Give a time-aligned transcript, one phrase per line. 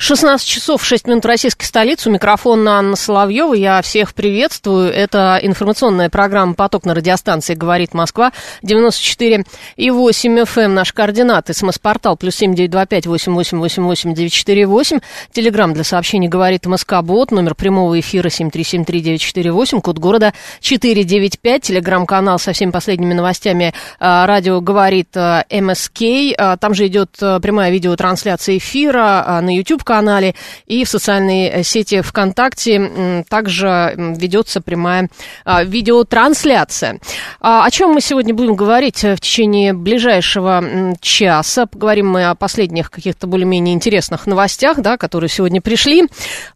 [0.00, 2.08] 16 часов 6 минут российской столицы.
[2.08, 3.52] У микрофона Анна Соловьева.
[3.54, 4.92] Я всех приветствую.
[4.92, 8.32] Это информационная программа «Поток» на радиостанции «Говорит Москва».
[8.62, 10.60] 94 и 8 FM.
[10.60, 10.74] Эм.
[10.74, 11.48] Наш координат.
[11.48, 15.00] СМС-портал плюс семь девять два пять восемь восемь восемь восемь девять четыре восемь.
[15.32, 17.32] Телеграмм для сообщений «Говорит МСК-бот».
[17.32, 19.80] Номер прямого эфира семь три семь три девять четыре восемь.
[19.80, 21.62] Код города четыре девять пять.
[21.62, 23.74] Телеграмм-канал со всеми последними новостями.
[23.98, 26.02] А, радио «Говорит а, МСК».
[26.38, 30.34] А, там же идет прямая видеотрансляция эфира на YouTube канале
[30.66, 35.08] и в социальной э, сети ВКонтакте также ведется прямая
[35.46, 37.00] а, видеотрансляция.
[37.40, 41.64] А, о чем мы сегодня будем говорить э, в течение ближайшего часа?
[41.66, 46.04] Поговорим мы о последних каких-то более-менее интересных новостях, да, которые сегодня пришли.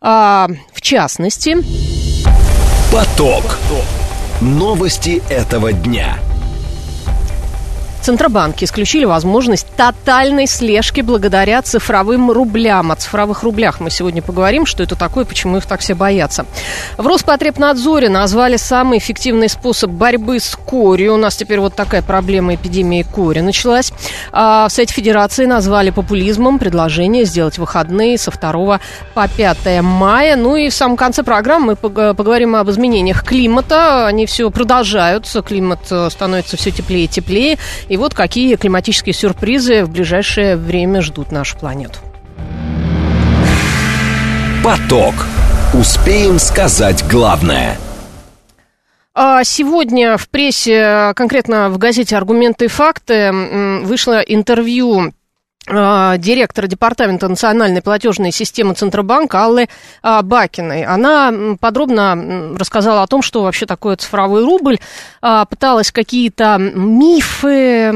[0.02, 1.56] А, в частности...
[2.92, 3.58] Поток.
[4.42, 6.18] Новости этого дня.
[8.02, 12.90] Центробанки исключили возможность тотальной слежки благодаря цифровым рублям.
[12.90, 16.44] О цифровых рублях мы сегодня поговорим, что это такое, почему их так все боятся.
[16.98, 21.14] В Роспотребнадзоре назвали самый эффективный способ борьбы с корью.
[21.14, 23.92] У нас теперь вот такая проблема эпидемии кори началась.
[24.32, 28.80] А в сайте Федерации назвали популизмом предложение сделать выходные со 2
[29.14, 30.34] по 5 мая.
[30.34, 34.08] Ну и в самом конце программы мы поговорим об изменениях климата.
[34.08, 35.40] Они все продолжаются.
[35.42, 37.58] Климат э, становится все теплее и теплее.
[37.92, 41.98] И вот какие климатические сюрпризы в ближайшее время ждут нашу планету.
[44.64, 45.14] Поток.
[45.74, 47.76] Успеем сказать главное.
[49.14, 53.30] А сегодня в прессе, конкретно в газете «Аргументы и факты»,
[53.82, 55.10] вышло интервью а,
[55.66, 59.68] директора Департамента национальной платежной системы Центробанка Аллы
[60.02, 60.84] а, Бакиной.
[60.84, 64.80] Она подробно рассказала о том, что вообще такое цифровой рубль,
[65.20, 67.92] а, пыталась какие-то мифы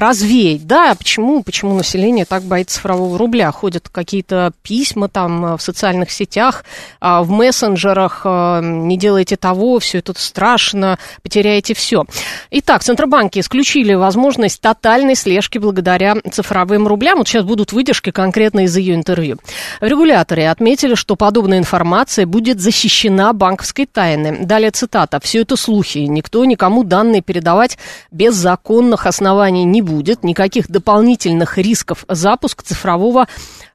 [0.00, 0.66] развеять.
[0.66, 3.52] Да, почему, почему население так боится цифрового рубля?
[3.52, 6.64] Ходят какие-то письма там в социальных сетях,
[7.00, 12.06] в мессенджерах, не делайте того, все это страшно, потеряете все.
[12.50, 17.18] Итак, Центробанки исключили возможность тотальной слежки благодаря цифровым рублям рублям.
[17.18, 19.36] Вот сейчас будут выдержки конкретно из ее интервью.
[19.80, 24.44] В регуляторе отметили, что подобная информация будет защищена банковской тайной.
[24.46, 25.20] Далее цитата.
[25.22, 25.98] «Все это слухи.
[25.98, 27.78] Никто никому данные передавать
[28.10, 30.24] без законных оснований не будет.
[30.24, 33.26] Никаких дополнительных рисков запуск цифрового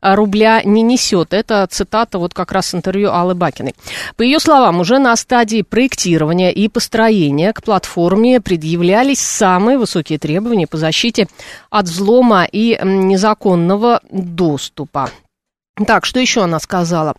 [0.01, 1.33] рубля не несет».
[1.33, 3.75] Это цитата вот как раз интервью Аллы Бакиной.
[4.15, 10.67] По ее словам, уже на стадии проектирования и построения к платформе предъявлялись самые высокие требования
[10.67, 11.27] по защите
[11.69, 15.09] от взлома и незаконного доступа.
[15.85, 17.15] Так, что еще она сказала?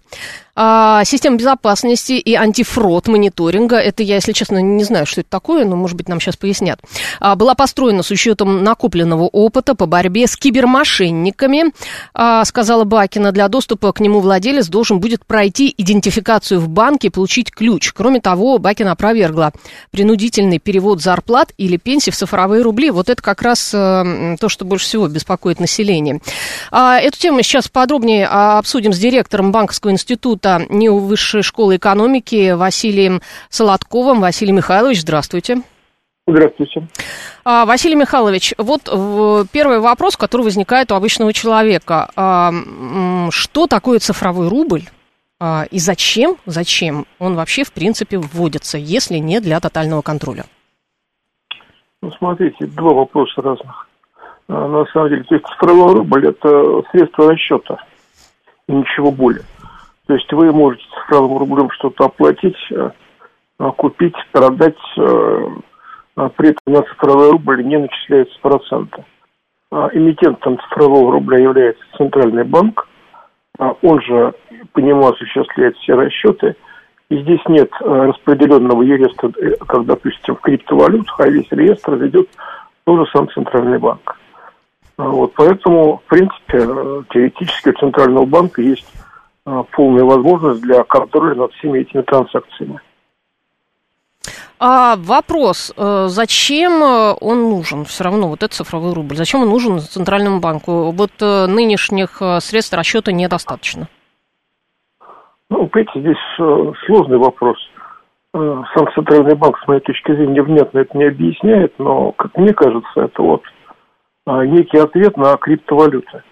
[0.62, 5.64] А, система безопасности и антифрод мониторинга, это я, если честно, не знаю, что это такое,
[5.64, 6.78] но, может быть, нам сейчас пояснят,
[7.18, 11.72] а, была построена с учетом накопленного опыта по борьбе с кибермошенниками,
[12.12, 13.32] а, сказала Бакина.
[13.32, 17.94] Для доступа к нему владелец должен будет пройти идентификацию в банке и получить ключ.
[17.94, 19.52] Кроме того, Бакина опровергла
[19.90, 22.90] принудительный перевод зарплат или пенсий в цифровые рубли.
[22.90, 26.20] Вот это как раз э, то, что больше всего беспокоит население.
[26.70, 32.52] А, эту тему сейчас подробнее обсудим с директором Банковского института института НИУ Высшей школы экономики
[32.52, 34.20] Василием Солодковым.
[34.20, 35.62] Василий Михайлович, здравствуйте.
[36.26, 36.86] Здравствуйте.
[37.44, 38.84] А, Василий Михайлович, вот
[39.52, 42.10] первый вопрос, который возникает у обычного человека.
[42.14, 42.52] А,
[43.30, 44.82] что такое цифровой рубль?
[45.40, 50.44] А, и зачем, зачем он вообще, в принципе, вводится, если не для тотального контроля?
[52.02, 53.88] Ну, смотрите, два вопроса разных.
[54.48, 57.76] На самом деле, то есть цифровой рубль– это средство расчета,
[58.68, 59.44] и ничего более.
[60.10, 62.90] То есть вы можете цифровым рублем что-то оплатить, э,
[63.60, 65.48] э, купить, продать, э,
[66.34, 69.04] при этом на цифровой рубль не начисляются проценты.
[69.70, 72.88] Эмитентом цифрового рубля является Центральный банк.
[73.56, 74.34] Он же
[74.72, 76.56] по нему осуществляет все расчеты.
[77.08, 79.30] И здесь нет распределенного реестра,
[79.64, 82.28] как, допустим, в криптовалютах, а весь реестр ведет
[82.82, 84.16] тоже сам Центральный банк.
[84.96, 88.92] Вот, поэтому, в принципе, теоретически у Центрального банка есть
[89.72, 92.80] полная возможность для контроля над всеми этими транзакциями.
[94.58, 99.48] А вопрос, э, зачем э, он нужен все равно, вот этот цифровой рубль, зачем он
[99.48, 100.90] нужен Центральному банку?
[100.90, 103.88] Вот нынешних средств расчета недостаточно.
[105.48, 107.56] Ну, понимаете, здесь сложный вопрос.
[108.32, 113.00] Сам Центральный банк, с моей точки зрения, внятно это не объясняет, но, как мне кажется,
[113.00, 113.42] это вот
[114.26, 116.22] некий ответ на криптовалюты.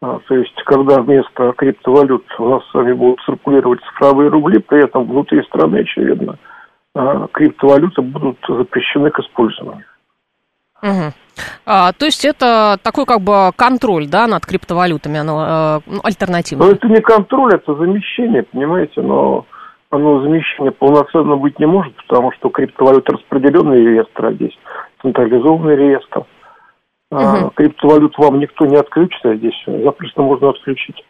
[0.00, 4.84] А, то есть, когда вместо криптовалют у нас с вами будут циркулировать цифровые рубли, при
[4.84, 6.38] этом внутри страны, очевидно,
[6.94, 9.84] а, криптовалюты будут запрещены к использованию.
[10.82, 11.12] Угу.
[11.66, 16.66] А, то есть это такой как бы контроль, да, над криптовалютами, оно э, альтернативно?
[16.66, 19.46] Ну, это не контроль, это замещение, понимаете, но
[19.90, 24.56] оно замещение полноценно быть не может, потому что криптовалюта распределенный реестр, а здесь
[25.02, 26.18] централизованный реестр.
[26.18, 26.26] Угу.
[27.10, 31.02] А, криптовалют вам никто не отключит, а здесь запросто можно отключить.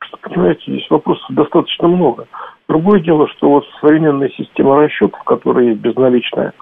[0.00, 2.28] Что, понимаете, здесь вопросов достаточно много.
[2.68, 6.52] Другое дело, что вот современная система расчетов, которая есть безналичная,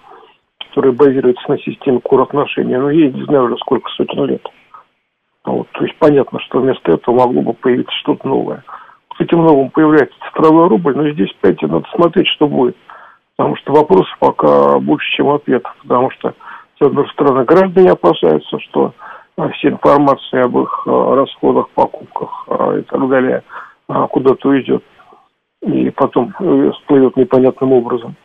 [0.68, 4.46] которая базируется на системе кур-отношения, ну, ей не знаю уже сколько сотен лет.
[5.44, 8.64] Вот, то есть понятно, что вместо этого могло бы появиться что-то новое.
[9.16, 12.76] С этим новым появляется цифровой рубль, но здесь, опять надо смотреть, что будет.
[13.36, 15.74] Потому что вопросов пока больше, чем ответов.
[15.82, 16.34] Потому что
[16.78, 18.92] с одной стороны, граждане опасаются, что
[19.36, 23.42] а, вся информация об их а, расходах, покупках а, и так далее
[24.10, 24.82] куда-то уйдет
[25.62, 28.16] и потом э, всплывет непонятным образом.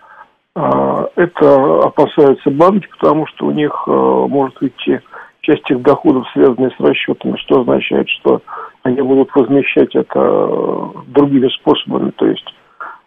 [0.55, 4.99] Это опасаются банки, потому что у них может уйти
[5.41, 8.41] часть их доходов, связанные с расчетами, что означает, что
[8.81, 12.53] они будут возмещать это другими способами, то есть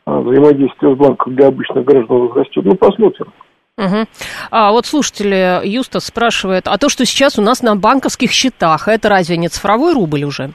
[0.06, 2.64] взаимодействие с банком для обычных граждан возрастет.
[2.64, 3.26] Ну, посмотрим.
[3.76, 4.06] Угу.
[4.50, 9.08] А вот слушатели Юстас спрашивает, а то, что сейчас у нас на банковских счетах, это
[9.08, 10.50] разве не цифровой рубль уже?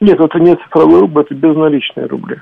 [0.00, 2.40] Нет, это не цифровой рубль, это безналичные рубли.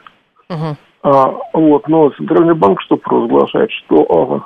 [0.51, 0.77] Угу.
[1.03, 4.45] А, вот, но Центральный банк что провозглашает, что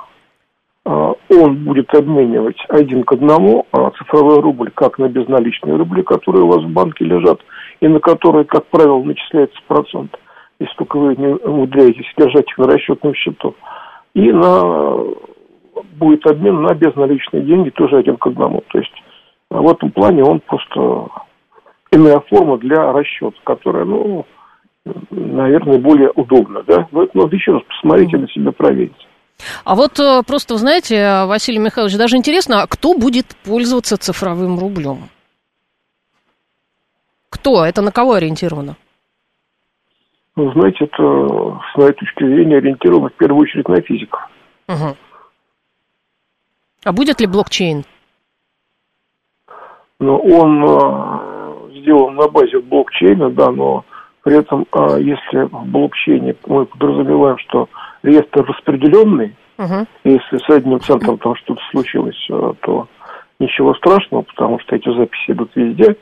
[0.85, 6.03] а, а, он будет обменивать один к одному а, цифровой рубль как на безналичные рубли,
[6.03, 7.39] которые у вас в банке лежат,
[7.81, 10.17] и на которые, как правило, начисляется процент,
[10.59, 13.53] если только вы не умудряетесь держать их на расчетном счету
[14.15, 14.95] и на,
[15.99, 18.63] будет обмен на безналичные деньги тоже один к одному.
[18.69, 18.93] То есть
[19.51, 21.07] а в этом плане он просто
[21.91, 24.25] иная форма для расчета, которая, ну,
[25.11, 26.87] наверное, более удобна, да.
[26.91, 29.07] Но это надо еще раз посмотреть и на себя проверить.
[29.65, 35.09] А вот э, просто, знаете, Василий Михайлович, даже интересно, а кто будет пользоваться цифровым рублем?
[37.29, 37.65] Кто?
[37.65, 38.77] Это на кого ориентировано?
[40.35, 44.19] Ну, знаете, это, с моей точки зрения, ориентировано в первую очередь на физиков.
[44.67, 44.95] Угу.
[46.83, 47.83] А будет ли блокчейн?
[49.99, 53.85] Ну, он э, сделан на базе блокчейна, да, но
[54.23, 57.69] при этом, э, если в блокчейне мы подразумеваем, что
[58.03, 59.87] реестр распределенный, угу.
[60.03, 62.89] если с одним центром там что-то случилось, э, то
[63.39, 65.95] ничего страшного, потому что эти записи идут везде,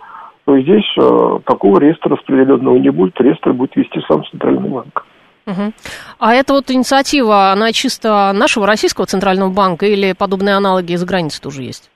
[0.46, 5.06] то здесь э, такого реестра распределенного не будет, реестр будет вести сам Центральный банк.
[5.46, 5.74] Угу.
[6.20, 11.42] А это вот инициатива, она чисто нашего российского центрального банка или подобные аналоги из границы
[11.42, 11.92] тоже есть?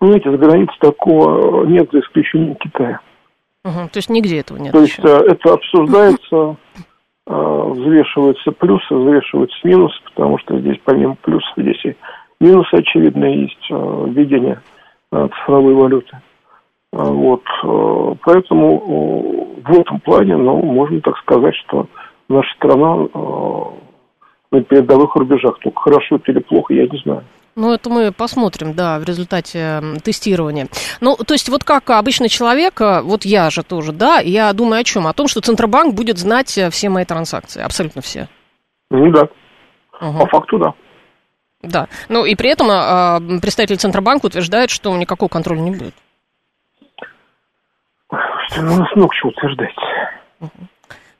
[0.00, 3.00] Ну, знаете, за границей такого нет, за исключением Китая.
[3.64, 3.88] Угу.
[3.92, 4.72] То есть нигде этого нет?
[4.72, 5.08] То есть еще.
[5.08, 6.56] Э, это обсуждается,
[7.26, 11.96] э, взвешиваются плюсы, взвешиваются минусы, потому что здесь помимо плюсов здесь и
[12.40, 14.60] минусы очевидные есть введение
[15.10, 16.18] цифровой валюты.
[16.92, 21.86] А, вот, э, поэтому э, в этом плане, ну, можно так сказать, что
[22.28, 23.58] наша страна э,
[24.52, 25.58] на передовых рубежах.
[25.62, 27.24] Только хорошо это или плохо, я не знаю.
[27.56, 30.68] Ну, это мы посмотрим, да, в результате тестирования.
[31.00, 34.84] Ну, то есть, вот как обычный человек, вот я же тоже, да, я думаю о
[34.84, 35.08] чем?
[35.08, 38.28] О том, что Центробанк будет знать все мои транзакции, абсолютно все.
[38.90, 39.28] Ну, да.
[40.00, 40.18] Угу.
[40.20, 40.74] По факту, да.
[41.62, 41.88] Да.
[42.08, 45.94] Ну, и при этом э, представитель Центробанка утверждает, что никакого контроля не будет.
[48.50, 49.74] Чего утверждать.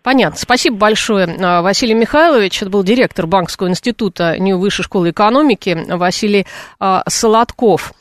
[0.02, 0.38] Понятно.
[0.38, 2.62] Спасибо большое, а, Василий Михайлович.
[2.62, 6.46] Это был директор Банковского института НИУ Высшей школы экономики Василий
[6.80, 7.92] а, Солодков.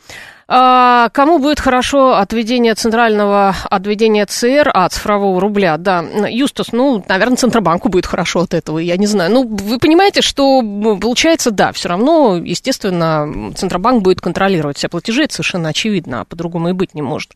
[0.49, 5.99] А, кому будет хорошо отведение центрального, отведения ЦР, а, цифрового рубля, да.
[6.29, 9.31] Юстас, ну, наверное, Центробанку будет хорошо от этого, я не знаю.
[9.31, 15.33] Ну, вы понимаете, что получается, да, все равно, естественно, Центробанк будет контролировать все платежи, это
[15.33, 17.33] совершенно очевидно, а по-другому и быть не может.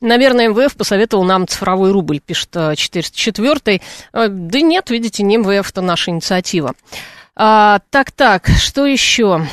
[0.00, 3.80] Наверное, МВФ посоветовал нам цифровой рубль, пишет 404
[4.12, 6.74] э, Да нет, видите, не МВФ, это наша инициатива.
[7.36, 9.46] А, так, так, что еще?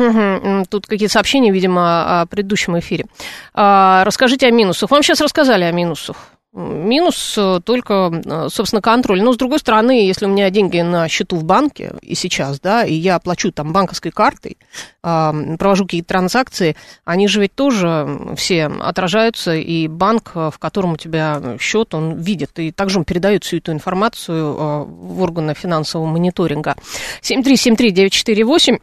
[0.00, 3.06] Угу, тут какие-то сообщения, видимо, о предыдущем эфире.
[3.54, 4.90] А, расскажите о минусах.
[4.90, 6.16] Вам сейчас рассказали о минусах.
[6.52, 9.22] Минус э, только, э, собственно, контроль.
[9.22, 12.84] Но, с другой стороны, если у меня деньги на счету в банке и сейчас, да,
[12.84, 14.56] и я плачу там банковской картой,
[15.00, 21.56] провожу какие-то транзакции, они же ведь тоже все отражаются, и банк, в котором у тебя
[21.60, 26.74] счет, он видит, и также он передает всю эту информацию э, в органы финансового мониторинга.
[27.22, 28.80] 7373948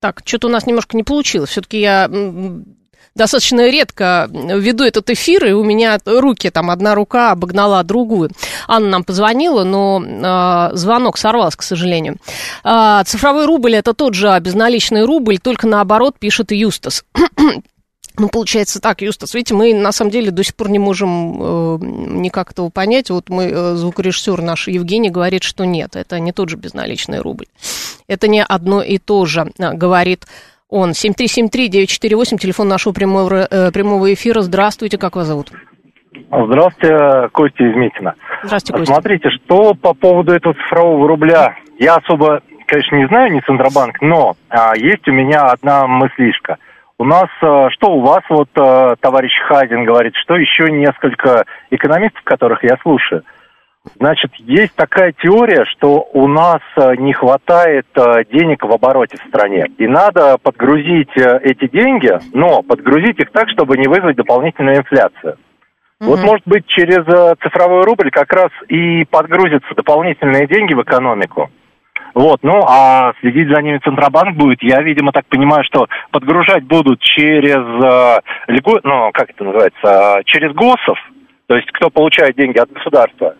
[0.00, 1.50] Так, что-то у нас немножко не получилось.
[1.50, 2.08] Все-таки я
[3.14, 8.30] достаточно редко веду этот эфир, и у меня руки, там, одна рука обогнала другую.
[8.68, 12.16] Анна нам позвонила, но э, звонок сорвался, к сожалению.
[12.64, 17.04] Э, цифровой рубль– это тот же безналичный рубль, только наоборот, пишет Юстас.
[18.18, 21.78] Ну, получается так, Юстас, видите, мы на самом деле до сих пор не можем э,
[21.80, 23.10] никак этого понять.
[23.10, 27.46] Вот мы, э, звукорежиссер наш Евгений говорит, что нет, это не тот же безналичный рубль.
[28.08, 30.26] Это не одно и то же, э, говорит
[30.68, 30.90] он.
[30.90, 34.42] 7373-948, телефон нашего прямого, э, прямого эфира.
[34.42, 35.52] Здравствуйте, как вас зовут?
[36.30, 38.14] Здравствуйте, Костя из Митина.
[38.42, 38.94] Здравствуйте, Костя.
[38.94, 41.54] Смотрите, что по поводу этого цифрового рубля.
[41.78, 46.58] Я особо, конечно, не знаю, не Центробанк, но а, есть у меня одна мыслишка.
[46.98, 52.22] У нас, а, что у вас, вот а, товарищ Хазин говорит, что еще несколько экономистов,
[52.24, 53.22] которых я слушаю–
[53.96, 59.28] Значит, есть такая теория, что у нас э, не хватает э, денег в обороте в
[59.28, 59.66] стране.
[59.78, 65.36] И надо подгрузить э, эти деньги, но подгрузить их так, чтобы не вызвать дополнительную инфляцию.
[66.00, 66.06] Mm-hmm.
[66.06, 67.04] Вот, может быть, через
[67.42, 71.50] цифровой рубль как раз и подгрузятся дополнительные деньги в экономику.
[72.14, 74.62] Вот, ну, а следить за ними Центробанк будет.
[74.62, 78.22] Я, видимо, так понимаю, что подгружать будут через,
[78.84, 80.98] ну, как это называется, через ГОСов,
[81.46, 83.34] то есть кто получает деньги от государства.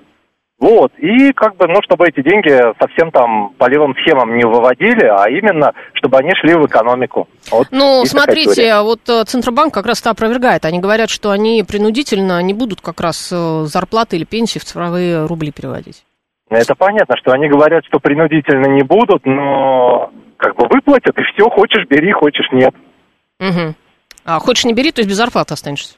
[0.58, 5.06] Вот, и как бы, ну, чтобы эти деньги совсем там по левым схемам не выводили,
[5.06, 7.28] а именно, чтобы они шли в экономику.
[7.52, 10.64] Вот ну, смотрите, вот э, Центробанк как раз это опровергает.
[10.64, 15.26] Они говорят, что они принудительно не будут как раз э, зарплаты или пенсии в цифровые
[15.26, 16.02] рубли переводить.
[16.50, 21.48] Это понятно, что они говорят, что принудительно не будут, но как бы выплатят, и все,
[21.50, 22.74] хочешь бери, хочешь нет.
[23.40, 23.74] Угу.
[24.24, 25.96] А хочешь не бери, то есть без зарплаты останешься.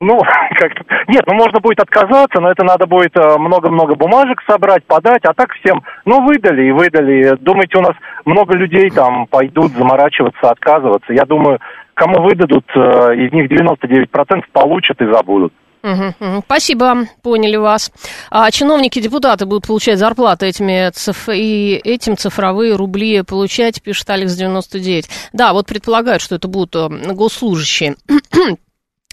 [0.00, 0.18] Ну,
[0.58, 0.72] как
[1.08, 5.32] нет, ну можно будет отказаться, но это надо будет э, много-много бумажек собрать, подать, а
[5.32, 7.36] так всем, ну выдали и выдали.
[7.40, 11.12] Думаете, у нас много людей там пойдут заморачиваться, отказываться?
[11.12, 11.60] Я думаю,
[11.94, 15.52] кому выдадут, э, из них 99% получат и забудут.
[15.82, 16.42] Угу, угу.
[16.46, 17.90] Спасибо, поняли вас.
[18.30, 21.28] А чиновники, депутаты будут получать зарплаты этими циф...
[21.28, 25.08] и этим цифровые рубли получать, пишет Алекс 99.
[25.32, 27.96] Да, вот предполагают, что это будут э, госслужащие.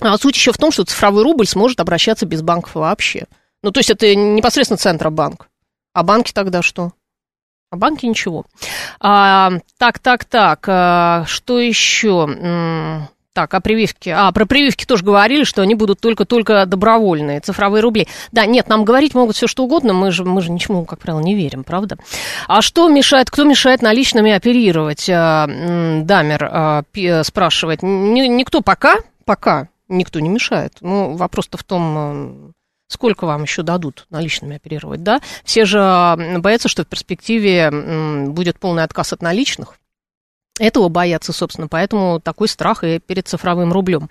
[0.01, 3.25] А суть еще в том, что цифровой рубль сможет обращаться без банков вообще.
[3.61, 5.49] Ну, то есть это непосредственно Центробанк.
[5.93, 6.93] А банки тогда что?
[7.69, 8.45] А банки ничего.
[9.01, 10.63] А, так, так, так.
[10.69, 13.09] А, что еще?
[13.39, 14.13] Так, о прививке.
[14.13, 18.05] А, про прививки тоже говорили, что они будут только-только добровольные, цифровые рубли.
[18.33, 21.21] Да, нет, нам говорить могут все что угодно, мы же, мы же ничему, как правило,
[21.21, 21.97] не верим, правда?
[22.49, 25.09] А что мешает, кто мешает наличными оперировать?
[25.09, 26.83] А, Дамер а,
[27.23, 27.81] спрашивает.
[27.81, 30.73] Никто пока, пока никто не мешает.
[30.81, 32.51] Ну, вопрос-то в том, э,
[32.89, 35.21] сколько вам еще дадут наличными оперировать, да?
[35.45, 35.79] Все же
[36.39, 37.71] боятся, что в перспективе
[38.27, 39.78] будет полный отказ от наличных.
[40.59, 44.09] Этого боятся, собственно, поэтому такой страх и перед цифровым рублем.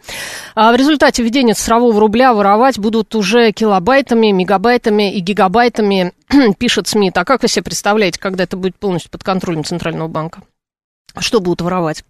[0.55, 6.15] А в результате введения цифрового рубля воровать будут уже килобайтами, мегабайтами и гигабайтами,
[6.59, 7.13] пишет СМИ.
[7.15, 10.41] А как вы себе представляете, когда это будет полностью под контролем Центрального банка?
[11.19, 12.05] Что будут воровать?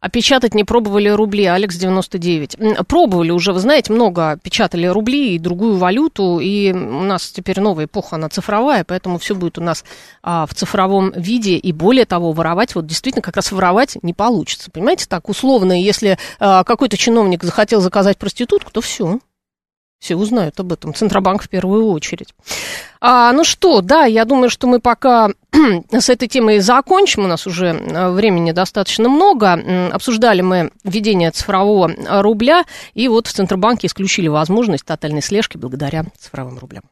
[0.00, 2.56] А печатать не пробовали рубли, Алекс 99.
[2.86, 7.86] Пробовали уже, вы знаете, много печатали рубли и другую валюту, и у нас теперь новая
[7.86, 9.84] эпоха, она цифровая, поэтому все будет у нас
[10.22, 14.70] а, в цифровом виде, и более того, воровать, вот действительно как раз воровать не получится.
[14.70, 19.18] Понимаете, так условно, если а, какой-то чиновник захотел заказать проститутку, то все,
[19.98, 20.94] все узнают об этом.
[20.94, 22.34] Центробанк в первую очередь.
[23.00, 25.30] А, ну что, да, я думаю, что мы пока
[25.90, 27.24] с этой темой закончим.
[27.24, 29.90] У нас уже э, времени достаточно много.
[29.92, 32.64] Обсуждали мы введение цифрового рубля.
[32.94, 36.82] И вот в Центробанке исключили возможность тотальной слежки благодаря цифровым рублям.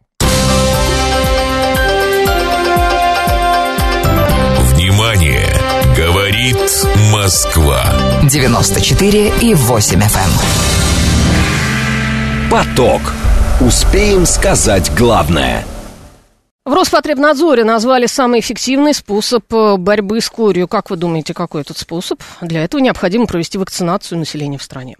[4.73, 5.49] Внимание!
[5.97, 6.57] Говорит
[7.13, 7.85] Москва.
[8.25, 10.31] 94 и 8 FM.
[12.51, 13.01] Поток.
[13.61, 15.65] Успеем сказать главное.
[16.65, 20.67] В Роспотребнадзоре назвали самый эффективный способ э, борьбы с корью.
[20.67, 22.23] Как вы думаете, какой этот способ?
[22.41, 24.97] Для этого необходимо провести вакцинацию населения в стране.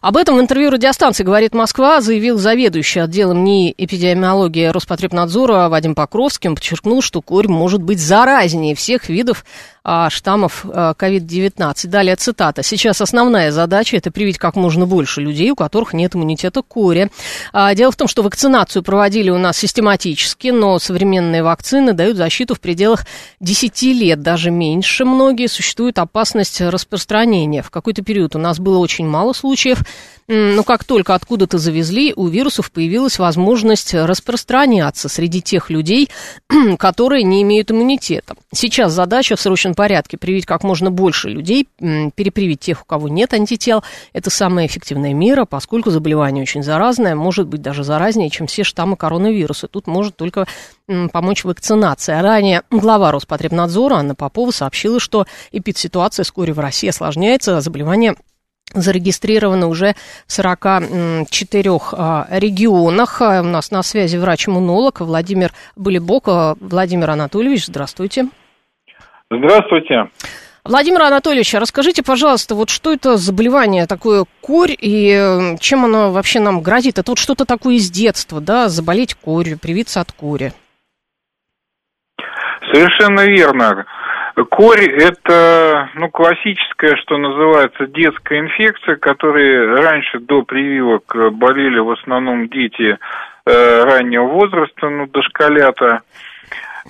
[0.00, 6.48] Об этом в интервью радиостанции «Говорит Москва» заявил заведующий отделом НИИ эпидемиологии Роспотребнадзора Вадим Покровский.
[6.48, 9.44] Он подчеркнул, что корь может быть заразнее всех видов
[9.84, 11.52] а, штаммов COVID-19.
[11.60, 12.62] А, Далее цитата.
[12.62, 17.10] «Сейчас основная задача– это привить как можно больше людей, у которых нет иммунитета к коре.
[17.52, 22.54] А, дело в том, что вакцинацию проводили у нас систематически, но современные вакцины дают защиту
[22.54, 23.04] в пределах
[23.40, 25.46] 10 лет, даже меньше многие.
[25.46, 27.62] Существует опасность распространения.
[27.62, 29.82] В какой-то период у нас было очень мало случаев случаев.
[30.32, 36.08] Но как только откуда-то завезли, у вирусов появилась возможность распространяться среди тех людей,
[36.78, 38.36] которые не имеют иммунитета.
[38.54, 43.34] Сейчас задача в срочном порядке привить как можно больше людей, перепривить тех, у кого нет
[43.34, 43.82] антител.
[44.12, 48.96] Это самая эффективная мера, поскольку заболевание очень заразное, может быть даже заразнее, чем все штаммы
[48.96, 49.66] коронавируса.
[49.66, 50.46] Тут может только
[51.12, 52.22] помочь вакцинация.
[52.22, 58.14] Ранее глава Роспотребнадзора Анна Попова сообщила, что эпидситуация вскоре в России осложняется, заболевание
[58.74, 59.94] зарегистрировано уже
[60.26, 63.22] в 44 а, регионах.
[63.22, 66.24] А, у нас на связи врач-иммунолог Владимир Былебок.
[66.28, 68.28] А, Владимир Анатольевич, здравствуйте.
[69.30, 70.10] Здравствуйте.
[70.64, 76.60] Владимир Анатольевич, расскажите, пожалуйста, вот что это заболевание такое корь и чем оно вообще нам
[76.60, 76.98] грозит?
[76.98, 80.52] Это вот что-то такое из детства, да, заболеть корью, привиться от кори.
[82.72, 83.86] Совершенно верно.
[84.44, 92.48] Корь– это ну, классическая, что называется, детская инфекция, которой раньше до прививок болели в основном
[92.48, 92.96] дети
[93.46, 96.02] э, раннего возраста, ну, дошколята.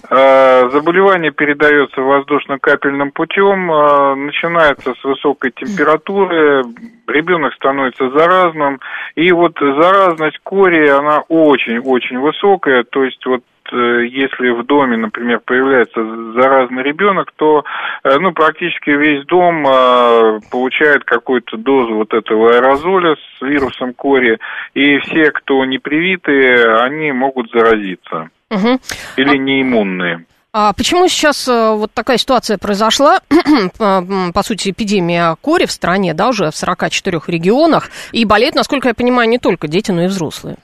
[0.09, 6.62] Э, заболевание передается воздушно-капельным путем, э, начинается с высокой температуры,
[7.09, 8.80] ребенок становится заразным,
[9.16, 13.42] и вот заразность кори, она очень-очень высокая, то есть вот
[13.73, 16.00] если в доме, например, появляется
[16.35, 17.65] заразный ребенок, то
[18.05, 24.39] э, ну, практически весь дом э, получает какую-то дозу вот этого аэрозоля с вирусом кори,
[24.75, 28.31] и все, кто не привиты, они могут заразиться.
[28.50, 28.81] Угу.
[29.17, 30.25] Или неиммунные.
[30.53, 33.21] А почему сейчас вот такая ситуация произошла,
[33.79, 38.95] по сути, эпидемия кори в стране, да, уже в 44 регионах, и болеют, насколько я
[38.95, 40.57] понимаю, не только дети, но и взрослые?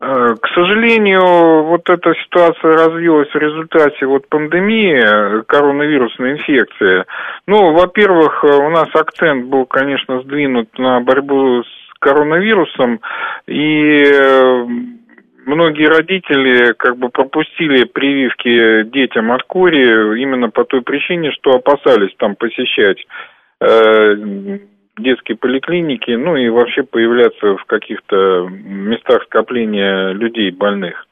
[0.00, 7.04] Э, к сожалению, вот эта ситуация развилась в результате вот пандемии э, коронавирусной инфекции.
[7.48, 13.00] Ну, во-первых, э, у нас акцент был, конечно, сдвинут на борьбу с коронавирусом,
[13.48, 14.04] и
[15.46, 22.14] многие родители как бы пропустили прививки детям от кори именно по той причине, что опасались
[22.18, 23.04] там посещать
[24.98, 31.08] детские поликлиники, ну и вообще появляться в каких-то местах скопления людей больных.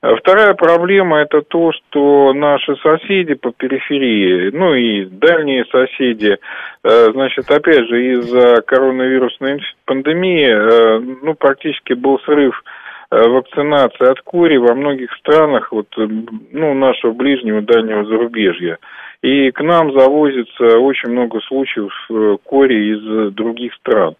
[0.00, 6.38] А вторая проблема это то, что наши соседи по периферии, ну и дальние соседи,
[6.84, 12.62] э, значит, опять же, из-за коронавирусной пандемии, э, ну, практически был срыв
[13.10, 18.78] э, вакцинации от кури во многих странах, вот, ну, нашего ближнего дальнего зарубежья.
[19.20, 24.14] И к нам завозится очень много случаев э, кори из других стран.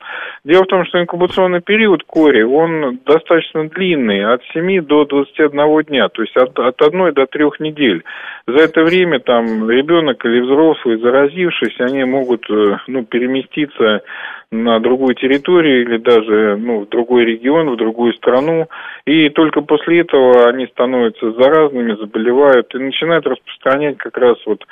[0.45, 6.09] Дело в том, что инкубационный период кори, он достаточно длинный, от 7 до 21 дня,
[6.09, 8.03] то есть от, от 1 до 3 недель.
[8.49, 14.03] За это время там ребенок или взрослый, заразившись, они могут э, ну, переместиться
[14.51, 18.69] на другую территорию или даже ну, в другой регион, в другую страну.
[19.05, 24.65] И только после этого они становятся заразными, заболевают и начинают распространять как раз вот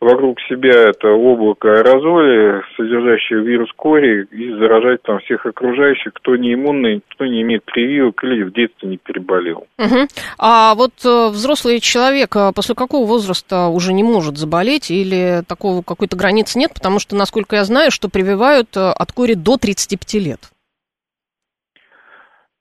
[0.00, 6.54] вокруг себя это облако аэрозоли, содержащее вирус кори, и заражать там всех окружающих, кто не
[6.54, 9.66] иммунный, кто не имеет прививок или в детстве не переболел.
[9.78, 10.08] Угу.
[10.38, 15.82] А вот э, взрослый человек э, после какого возраста уже не может заболеть или такого
[15.82, 16.72] какой-то границы нет?
[16.74, 20.40] Потому что, насколько я знаю, что прививают э, от кори до 35 лет.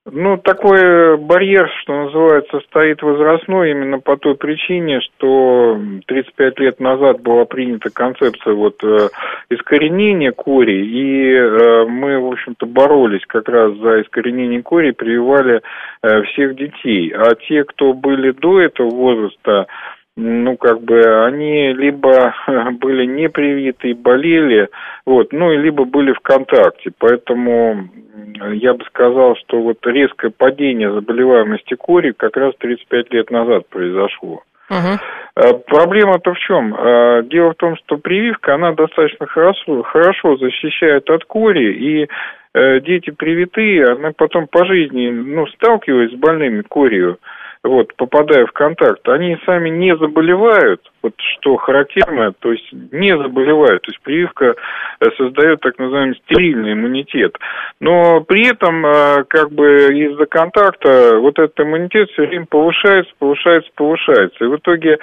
[0.10, 7.22] Ну, такой барьер, что называется, стоит возрастной именно по той причине, что 35 лет назад
[7.22, 9.10] была принята концепция вот э,
[9.50, 15.62] искоренения кори, и э, мы, в общем-то, боролись как раз за искоренение кори, прививали
[16.02, 17.12] э, всех детей.
[17.12, 19.68] А те, кто были до этого возраста,
[20.18, 22.34] ну, как бы, они либо
[22.80, 24.68] были не привиты и болели,
[25.06, 26.92] вот, ну, и либо были в контакте.
[26.98, 27.88] Поэтому
[28.52, 34.42] я бы сказал, что вот резкое падение заболеваемости кори как раз 35 лет назад произошло.
[34.72, 34.98] Uh-huh.
[35.68, 36.76] Проблема-то в чем?
[36.78, 42.08] А, дело в том, что прививка, она достаточно хорошо, хорошо защищает от кори, и
[42.54, 47.18] э, дети привитые, они потом по жизни, ну, сталкиваясь с больными корью,
[47.64, 53.82] вот, попадая в контакт, они сами не заболевают, вот что характерно, то есть не заболевают,
[53.84, 54.56] то есть прививка
[55.00, 57.38] э, создает так называемый стерильный иммунитет.
[57.80, 63.70] Но при этом, э, как бы из-за контакта вот этот иммунитет все время повышается, повышается,
[63.76, 64.46] повышается.
[64.46, 65.00] И в итоге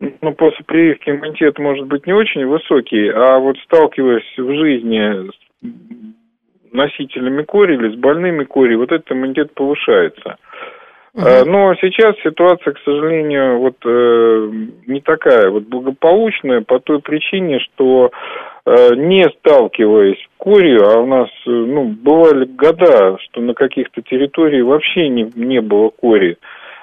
[0.00, 6.72] ну, после прививки иммунитет может быть не очень высокий, а вот сталкиваясь в жизни с
[6.72, 10.36] носителями кори или с больными кори, вот этот иммунитет повышается.
[11.16, 11.44] Uh-huh.
[11.46, 14.50] Но сейчас ситуация, к сожалению, вот э,
[14.86, 18.10] не такая вот благополучная по той причине, что
[18.66, 24.02] э, не сталкиваясь с корью, а у нас, э, ну, бывали года, что на каких-то
[24.02, 26.36] территориях вообще не, не было кори,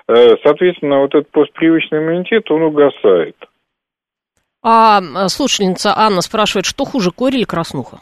[0.08, 3.36] э, соответственно, вот этот постпривычный иммунитет, он угасает.
[4.64, 8.00] А слушательница Анна спрашивает, что хуже, корь или краснуха?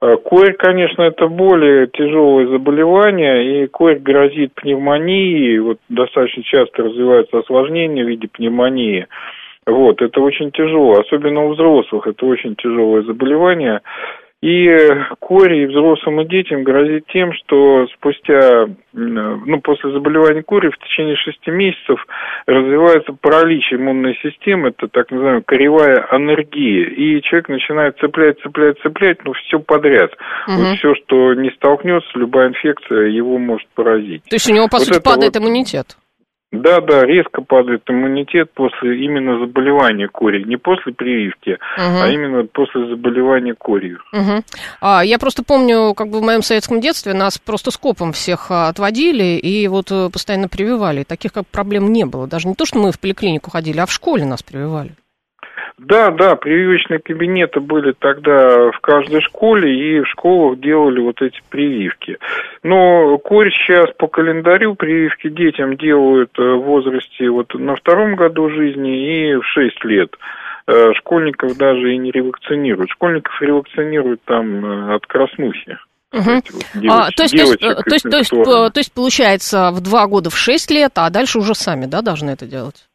[0.00, 8.04] Корь, конечно, это более тяжелое заболевание, и корь грозит пневмонией, вот достаточно часто развиваются осложнения
[8.04, 9.06] в виде пневмонии.
[9.66, 13.80] Вот, это очень тяжело, особенно у взрослых, это очень тяжелое заболевание.
[14.44, 14.68] И
[15.20, 21.50] кори взрослым и детям грозит тем, что спустя, ну, после заболевания кори в течение шести
[21.50, 21.98] месяцев
[22.44, 26.90] развивается паралич иммунной системы, это так называемая коревая анергия.
[26.90, 30.10] И человек начинает цеплять, цеплять, цеплять, ну, все подряд.
[30.46, 30.56] Угу.
[30.56, 34.24] Вот все, что не столкнется, любая инфекция его может поразить.
[34.24, 35.42] То есть у него, по вот сути, падает вот...
[35.42, 35.96] иммунитет?
[36.62, 42.02] Да, да, резко падает иммунитет после именно заболевания кори, не после прививки, угу.
[42.02, 44.00] а именно после заболевания корью.
[44.12, 44.44] Угу.
[44.80, 48.68] А, я просто помню, как бы в моем советском детстве нас просто скопом всех а,
[48.68, 51.04] отводили и вот э, постоянно прививали.
[51.04, 52.26] Таких как проблем не было.
[52.26, 54.92] Даже не то, что мы в поликлинику ходили, а в школе нас прививали.
[55.78, 61.40] Да, да, прививочные кабинеты были тогда в каждой школе, и в школах делали вот эти
[61.50, 62.18] прививки.
[62.62, 68.50] Но корь сейчас по календарю прививки детям делают э, в возрасте вот на втором году
[68.50, 70.16] жизни и в 6 лет.
[70.68, 72.90] Э, школьников даже и не ревакцинируют.
[72.90, 75.76] Школьников ревакцинируют там э, от краснухи.
[76.12, 76.42] Угу.
[76.88, 80.30] а, то, есть, то, есть, то, есть, то, есть, то есть, получается, в два года
[80.30, 82.86] в шесть лет, а дальше уже сами, да, должны это делать?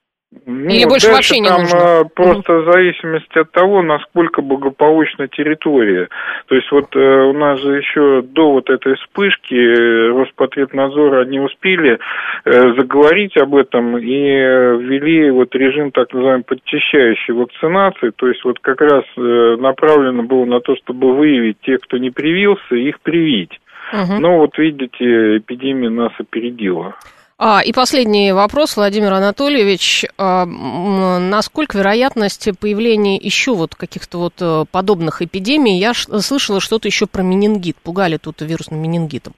[0.46, 2.02] Ну, Или больше вообще не там нужно?
[2.02, 6.08] А, просто в зависимости от того, насколько благополучна территория.
[6.46, 11.39] То есть вот э, у нас же еще до вот этой вспышки э, Роспотребнадзора не
[11.39, 11.98] успели
[12.46, 18.12] э, заговорить об этом и ввели вот режим так называемой подчищающей вакцинации.
[18.15, 22.76] То есть вот как раз направлено было на то, чтобы выявить тех, кто не привился,
[22.76, 23.60] их привить.
[23.92, 24.20] Угу.
[24.20, 26.94] Но вот видите, эпидемия нас опередила.
[27.41, 30.04] А, и последний вопрос, Владимир Анатольевич.
[30.17, 35.80] А, насколько вероятность появления еще вот каких-то вот э, подобных эпидемий?
[35.80, 37.78] Я слышала что-то еще про менингит.
[37.82, 39.32] Пугали тут вирусным менингитом.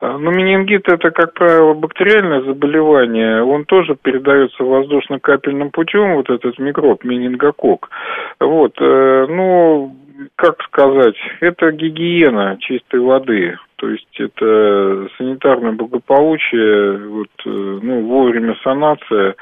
[0.00, 3.42] А, ну, менингит это, как правило, бактериальное заболевание.
[3.42, 7.88] Он тоже передается воздушно-капельным путем, вот этот микроб, менингокок.
[8.40, 9.96] Вот, э, ну,
[10.36, 13.56] как сказать, это гигиена чистой воды.
[13.82, 17.50] То есть это санитарное благополучие, вот, э,
[17.82, 19.34] ну, вовремя санация,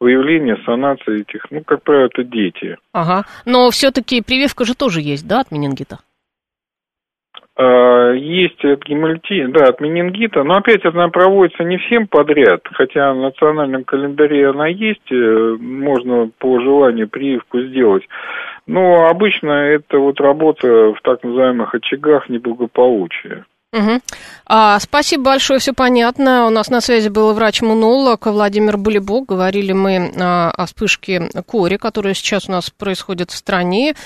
[0.00, 2.76] выявление, санация этих, ну, как правило, это дети.
[2.92, 6.00] Ага, но все-таки прививка же тоже есть, да, от менингита?
[7.56, 13.12] А, есть от гемолитии, да, от менингита, но опять она проводится не всем подряд, хотя
[13.12, 18.02] в национальном календаре она есть, э, можно по желанию прививку сделать.
[18.66, 23.44] Но обычно это вот работа в так называемых очагах неблагополучия.
[23.74, 24.00] Угу.
[24.46, 26.46] А, спасибо большое, все понятно.
[26.46, 29.26] У нас на связи был врач-иммунолог Владимир Булебок.
[29.26, 33.96] Говорили мы а, о вспышке кори, которая сейчас у нас происходит в стране.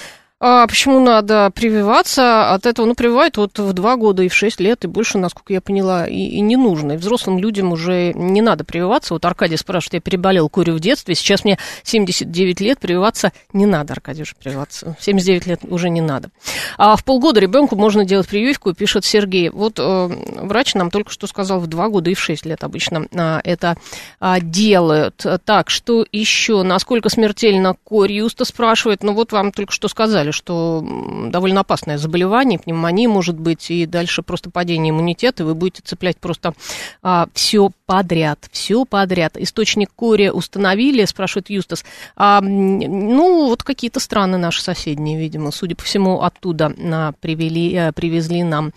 [0.41, 2.87] А почему надо прививаться от этого?
[2.87, 6.07] Ну, прививают вот в два года и в шесть лет, и больше, насколько я поняла,
[6.07, 6.93] и, и не нужно.
[6.93, 9.15] И взрослым людям уже не надо прививаться.
[9.15, 13.95] Вот Аркадий спрашивает, я переболел курю в детстве, сейчас мне 79 лет, прививаться не надо,
[13.95, 14.97] Аркадий уже прививаться.
[15.01, 16.31] 79 лет уже не надо.
[16.77, 19.51] А в полгода ребенку можно делать прививку, пишет Сергей.
[19.51, 20.09] Вот э,
[20.43, 23.77] врач нам только что сказал, в два года и в шесть лет обычно э, это
[24.21, 25.27] э, делают.
[25.45, 26.63] Так, что еще?
[26.63, 28.13] Насколько смертельно корь?
[28.13, 30.85] Юста спрашивает, ну вот вам только что сказали сказали, что
[31.31, 36.17] довольно опасное заболевание, пневмония может быть, и дальше просто падение иммунитета, и вы будете цеплять
[36.19, 36.55] просто
[37.03, 39.37] а, все подряд, все подряд.
[39.37, 41.85] Источник кори установили, спрашивает Юстас.
[42.17, 47.93] А, ну, вот какие-то страны наши соседние, видимо, судя по всему, оттуда а, привели, а,
[47.93, 48.73] привезли нам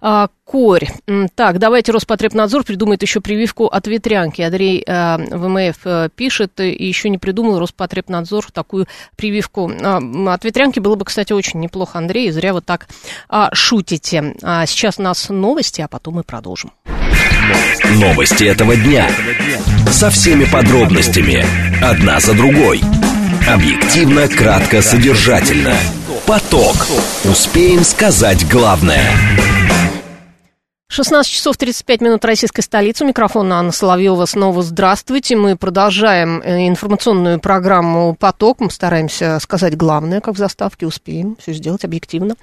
[0.00, 0.86] а, корь.
[1.34, 4.42] Так, давайте Роспотребнадзор придумает еще прививку от ветрянки.
[4.42, 9.68] Андрей э, ВМФ э, пишет, еще не придумал Роспотребнадзор такую прививку.
[9.68, 12.88] Э, от ветрянки было бы, кстати, очень неплохо, Андрей, зря вы так
[13.30, 14.34] э, шутите.
[14.42, 16.72] А сейчас у нас новости, а потом мы продолжим.
[17.84, 19.08] Новости этого дня.
[19.90, 21.44] Со всеми подробностями.
[21.82, 22.80] Одна за другой.
[23.48, 25.76] Объективно, кратко, содержательно.
[26.26, 26.86] Поток.
[27.24, 29.04] Успеем сказать главное.
[30.88, 33.04] 16 часов 35 минут российской столицы.
[33.04, 34.24] У микрофона Анна Соловьева.
[34.24, 35.34] Снова здравствуйте.
[35.34, 38.60] Мы продолжаем э, информационную программу «Поток».
[38.60, 40.86] Мы стараемся сказать главное, как в заставке.
[40.86, 42.36] Успеем все сделать объективно.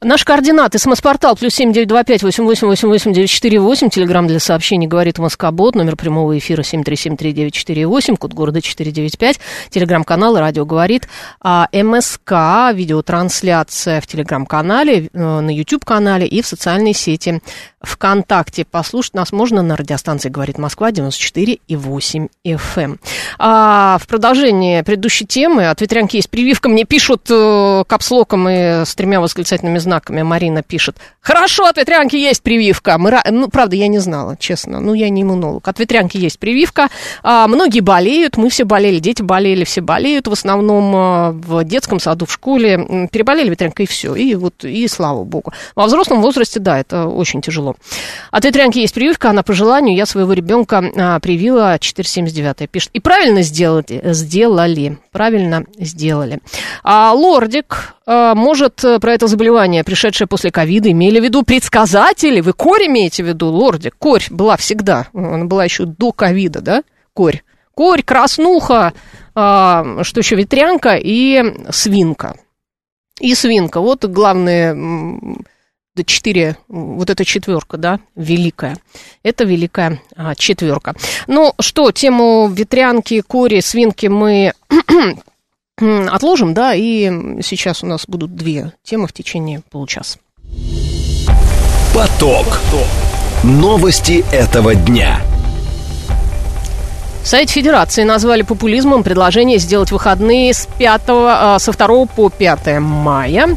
[0.00, 0.72] Наш координат.
[0.80, 3.90] СМС-портал плюс семь девять два пять восемь восемь восемь восемь девять четыре восемь.
[3.90, 5.74] Телеграмм для сообщений говорит Москобот.
[5.74, 8.14] Номер прямого эфира семь три семь три девять четыре восемь.
[8.14, 9.40] Код города четыре девять пять.
[9.70, 11.08] Телеграм-канал «Радио говорит».
[11.40, 12.72] А МСК.
[12.72, 17.42] Видеотрансляция в телеграм-канале, э, на YouTube-канале и в социальной сети
[17.82, 18.64] ВКонтакте.
[18.64, 22.98] Послушать нас можно на радиостанции «Говорит Москва» 94,8 FM.
[23.38, 26.68] А в продолжении предыдущей темы от ветрянки есть прививка.
[26.68, 30.20] Мне пишут э, капслоком и с тремя восклицательными знаками.
[30.22, 30.96] Марина пишет.
[31.20, 32.98] Хорошо, от ветрянки есть прививка.
[32.98, 34.80] Мы, ну, правда, я не знала, честно.
[34.80, 35.66] Ну, я не иммунолог.
[35.66, 36.88] От ветрянки есть прививка.
[37.22, 38.36] А, многие болеют.
[38.36, 38.98] Мы все болели.
[38.98, 40.26] Дети болели, все болеют.
[40.26, 43.08] В основном а, в детском саду, в школе.
[43.10, 44.14] Переболели ветрянкой и все.
[44.14, 45.54] И вот, и слава богу.
[45.74, 47.76] Во взрослом возрасте, да, это очень тяжело тяжело.
[48.30, 49.96] От ветрянки есть прививка, она по желанию.
[49.96, 52.90] Я своего ребенка а, привила 479 пишет.
[52.92, 54.98] И правильно сделали, сделали.
[55.12, 56.40] Правильно сделали.
[56.82, 62.40] А лордик а, может про это заболевание, пришедшее после ковида, имели в виду предсказатели?
[62.40, 63.96] Вы корь имеете в виду, лордик?
[63.98, 65.08] Корь была всегда.
[65.12, 66.82] Она была еще до ковида, да?
[67.12, 67.42] Корь.
[67.74, 68.92] Корь, краснуха,
[69.34, 72.36] а, что еще, ветрянка и свинка.
[73.20, 73.80] И свинка.
[73.80, 74.74] Вот главные
[76.04, 78.76] четыре, вот эта четверка, да, великая.
[79.22, 80.94] Это великая а, четверка.
[81.26, 84.52] Ну что, тему ветрянки, кори, свинки мы
[86.10, 90.18] отложим, да, и сейчас у нас будут две темы в течение получаса.
[91.94, 92.60] Поток.
[93.42, 95.20] Новости этого дня.
[97.22, 103.56] Сайт Федерации назвали популизмом предложение сделать выходные с 5, а, со 2 по 5 мая.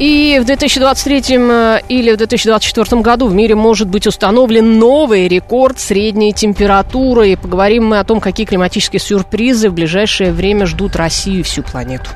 [0.00, 5.78] И в 2023 э, или в 2024 году в мире может быть установлен новый рекорд
[5.78, 7.32] средней температуры.
[7.32, 11.62] И поговорим мы о том, какие климатические сюрпризы в ближайшее время ждут Россию и всю
[11.62, 12.08] планету.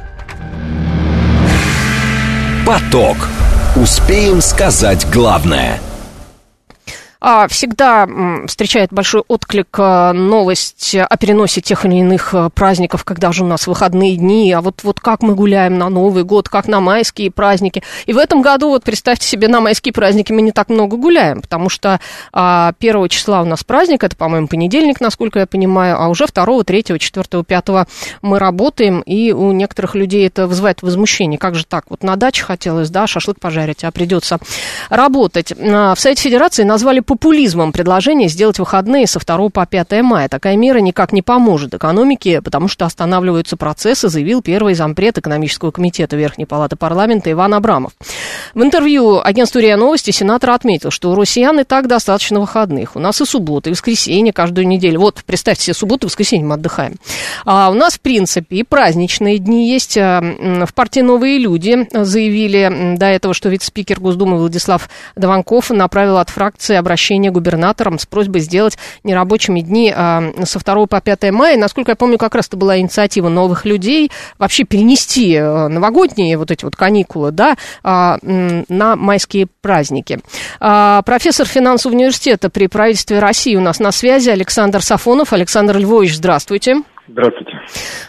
[2.67, 3.29] Поток.
[3.77, 5.79] Успеем сказать главное–
[7.49, 8.07] всегда
[8.47, 13.47] встречает большой отклик э, новость о переносе тех или иных э, праздников, когда же у
[13.47, 17.31] нас выходные дни, а вот, вот как мы гуляем на Новый год, как на майские
[17.31, 17.83] праздники.
[18.07, 21.41] И в этом году, вот представьте себе, на майские праздники мы не так много гуляем,
[21.41, 21.99] потому что
[22.33, 26.65] а, 1 числа у нас праздник, это, по-моему, понедельник, насколько я понимаю, а уже 2,
[26.65, 27.69] 3, 4, 5
[28.23, 31.39] мы работаем, и у некоторых людей это вызывает возмущение.
[31.39, 31.85] Как же так?
[31.89, 34.39] Вот на даче хотелось, да, шашлык пожарить, а придется
[34.91, 35.53] работать.
[35.53, 40.29] А, в Совете Федерации назвали популизмом предложение сделать выходные со 2 по 5 мая.
[40.29, 46.17] Такая мера никак не поможет экономике, потому что останавливаются процессы, заявил первый зампред экономического комитета
[46.17, 47.93] Верхней Палаты парламента Иван Абрамов.
[48.53, 52.97] В интервью агентству РИА Новости сенатор отметил, что у россиян и так достаточно выходных.
[52.97, 54.99] У нас и субботы, и воскресенье каждую неделю.
[54.99, 56.97] Вот, представьте себе, субботу и воскресенье мы отдыхаем.
[57.45, 59.97] А у нас, в принципе, и праздничные дни есть.
[59.97, 66.29] А, в партии «Новые люди» заявили до этого, что вице-спикер Госдумы Владислав Дованков направил от
[66.29, 71.59] фракции обращение обращение губернаторам с просьбой сделать нерабочими дни а, со 2 по 5 мая.
[71.59, 76.51] Насколько я помню, как раз это была инициатива новых людей вообще перенести а, новогодние вот
[76.51, 80.21] эти вот каникулы, да, а, на майские праздники.
[80.61, 85.35] А, профессор финансового университета при правительстве России у нас на связи Александр Сафонов.
[85.35, 86.85] Александр Львович, здравствуйте.
[87.07, 87.61] Здравствуйте.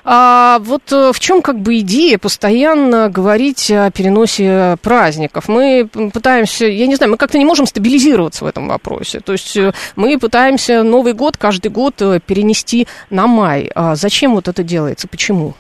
[0.05, 5.49] А вот э, в чем как бы идея постоянно говорить о переносе праздников?
[5.49, 9.19] Мы пытаемся, я не знаю, мы как-то не можем стабилизироваться в этом вопросе.
[9.19, 13.69] То есть э, мы пытаемся Новый год каждый год э, перенести на май.
[13.75, 15.10] А зачем вот это делается?
[15.10, 15.55] Почему?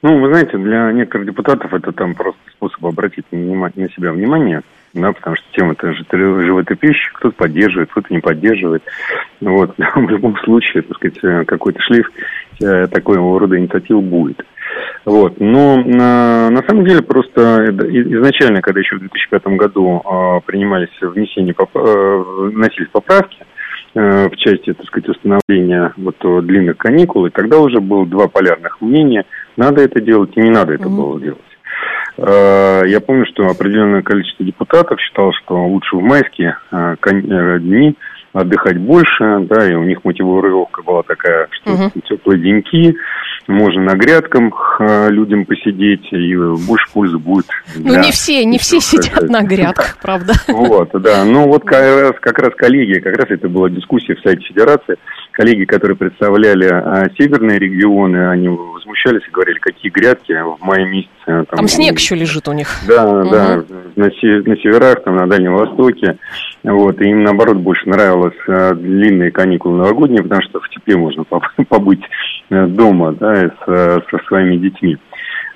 [0.00, 5.12] Ну, вы знаете, для некоторых депутатов это там просто способ обратить на себя внимание да,
[5.12, 8.82] потому что тема это же животопища, кто-то поддерживает, кто-то не поддерживает.
[9.40, 12.10] Вот, в любом случае, так сказать, э, какой-то шлейф
[12.60, 14.44] э, такого рода инициатив будет.
[15.04, 15.40] Вот.
[15.40, 21.54] Но на, на самом деле просто изначально, когда еще в 2005 году э, принимались внесения,
[21.54, 23.38] поп, э, вносились поправки
[23.94, 28.80] э, в части, так сказать, установления вот длинных каникул, и тогда уже было два полярных
[28.80, 29.24] мнения,
[29.56, 30.96] надо это делать и не надо это mm-hmm.
[30.96, 31.49] было делать.
[32.20, 37.96] Э, я помню, что определенное количество депутатов считало, что лучше в майские э, э, дни
[38.32, 42.00] отдыхать больше, да, и у них мотивировка была такая, что угу.
[42.08, 42.94] теплые деньки,
[43.46, 47.46] можно на грядках людям посидеть, и больше пользы будет.
[47.76, 50.34] Ну, не все, не все сидят на грядках, правда.
[50.48, 51.24] Вот, да.
[51.24, 54.96] Ну, вот как раз, как раз коллеги, как раз это была дискуссия в сайте Федерации,
[55.32, 61.10] коллеги, которые представляли северные регионы, они возмущались и говорили, какие грядки в мае месяце.
[61.24, 62.68] Там, там снег еще лежит у них.
[62.86, 63.30] Да, угу.
[63.30, 63.64] да,
[63.96, 66.18] на, на северах, там, на Дальнем Востоке.
[66.62, 71.24] Вот, и им, наоборот, больше нравилось а, длинные каникулы новогодние, потому что в тепле можно
[71.68, 72.02] побыть
[72.50, 74.98] дома, да, с, со своими детьми.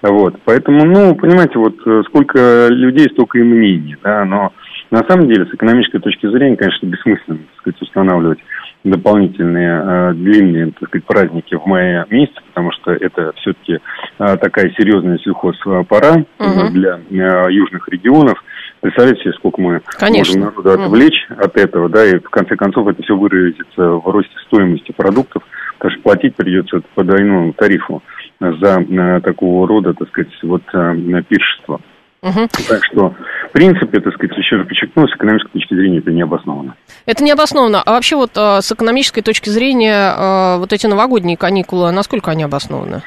[0.02, 4.52] Вот, поэтому, ну, понимаете, вот э, сколько людей, столько и мнений, да, но
[4.90, 8.38] на самом деле, с экономической точки зрения, конечно, бессмысленно, так сказать, устанавливать
[8.84, 13.78] дополнительные э, длинные, так сказать, праздники в мае месяце, потому что это все-таки
[14.18, 16.70] э, такая серьезная сельхозпора угу.
[16.70, 18.44] для э, южных регионов.
[18.82, 20.38] Представляете себе, сколько мы Конечно.
[20.38, 21.40] можем народу отвлечь угу.
[21.40, 25.42] от этого, да, и в конце концов это все выразится в росте стоимости продуктов,
[25.78, 28.02] потому что платить придется по двойному тарифу
[28.40, 31.80] за э, такого рода, так сказать, вот э, пиршество.
[32.22, 32.48] Угу.
[32.68, 33.14] Так что,
[33.50, 36.74] в принципе, так сказать, еще раз подчеркну, с экономической точки зрения это не обосновано.
[37.04, 37.82] Это не обосновано.
[37.82, 43.02] А вообще вот э, с экономической точки зрения вот эти новогодние каникулы, насколько они обоснованы?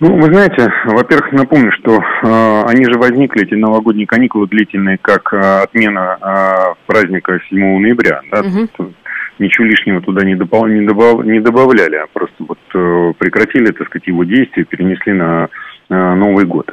[0.00, 5.30] Ну, вы знаете, во-первых, напомню, что э, они же возникли, эти новогодние каникулы длительные, как
[5.34, 8.22] э, отмена э, праздника 7 ноября.
[8.32, 8.40] Да?
[8.40, 8.94] Угу.
[9.40, 13.86] Ничего лишнего туда не, допол- не, добав- не добавляли, а просто вот э, прекратили, так
[13.86, 15.48] сказать, его действие, перенесли на
[15.88, 16.70] э, Новый год.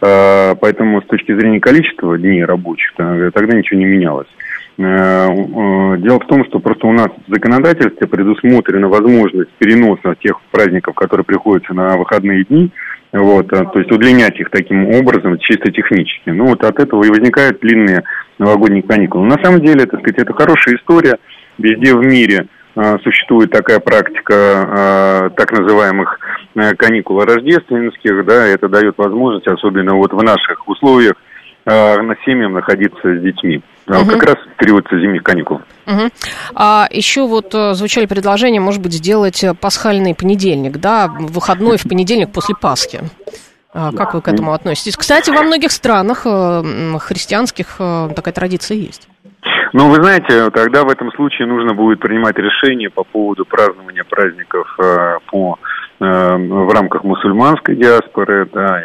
[0.00, 4.28] Э, поэтому с точки зрения количества дней рабочих тогда ничего не менялось.
[4.78, 5.28] Э,
[5.98, 11.24] дело в том, что просто у нас в законодательстве предусмотрена возможность переноса тех праздников, которые
[11.26, 12.70] приходятся на выходные дни,
[13.12, 16.30] вот, то есть удлинять их таким образом чисто технически.
[16.30, 18.04] Ну вот от этого и возникают длинные
[18.38, 19.26] новогодние каникулы.
[19.26, 21.18] На самом деле, так сказать, это хорошая история.
[21.58, 22.46] Везде в мире
[23.02, 26.18] существует такая практика так называемых
[26.76, 31.14] каникул рождественских, да, это дает возможность, особенно вот в наших условиях,
[31.64, 33.62] на семьям находиться с детьми.
[33.88, 34.10] Угу.
[34.10, 35.60] Как раз в период зимних каникул.
[35.86, 36.10] Угу.
[36.54, 41.84] А еще вот э, звучали предложения, может быть, сделать э, пасхальный понедельник, да, выходной в
[41.84, 43.00] понедельник после Пасхи.
[43.72, 44.96] А как вы к этому относитесь?
[44.96, 49.08] Кстати, во многих странах э, христианских такая традиция есть.
[49.76, 54.74] Ну, вы знаете, тогда в этом случае нужно будет принимать решение по поводу празднования праздников
[54.78, 55.58] э, по,
[56.00, 58.80] э, в рамках мусульманской диаспоры, да,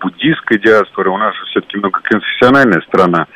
[0.00, 1.10] буддийской диаспоры.
[1.10, 3.26] У нас же все-таки многоконфессиональная страна.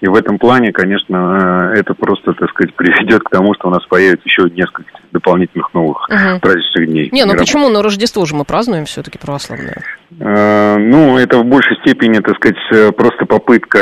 [0.00, 3.72] И в этом плане, конечно, э, это просто, так сказать, приведет к тому, что у
[3.72, 6.38] нас появится еще несколько дополнительных новых угу.
[6.40, 7.08] праздничных дней.
[7.10, 7.70] Не, ну почему?
[7.70, 9.82] На Рождество же мы празднуем все-таки православное.
[10.20, 13.80] Э, ну, это в большей степени, так сказать, э, просто попытка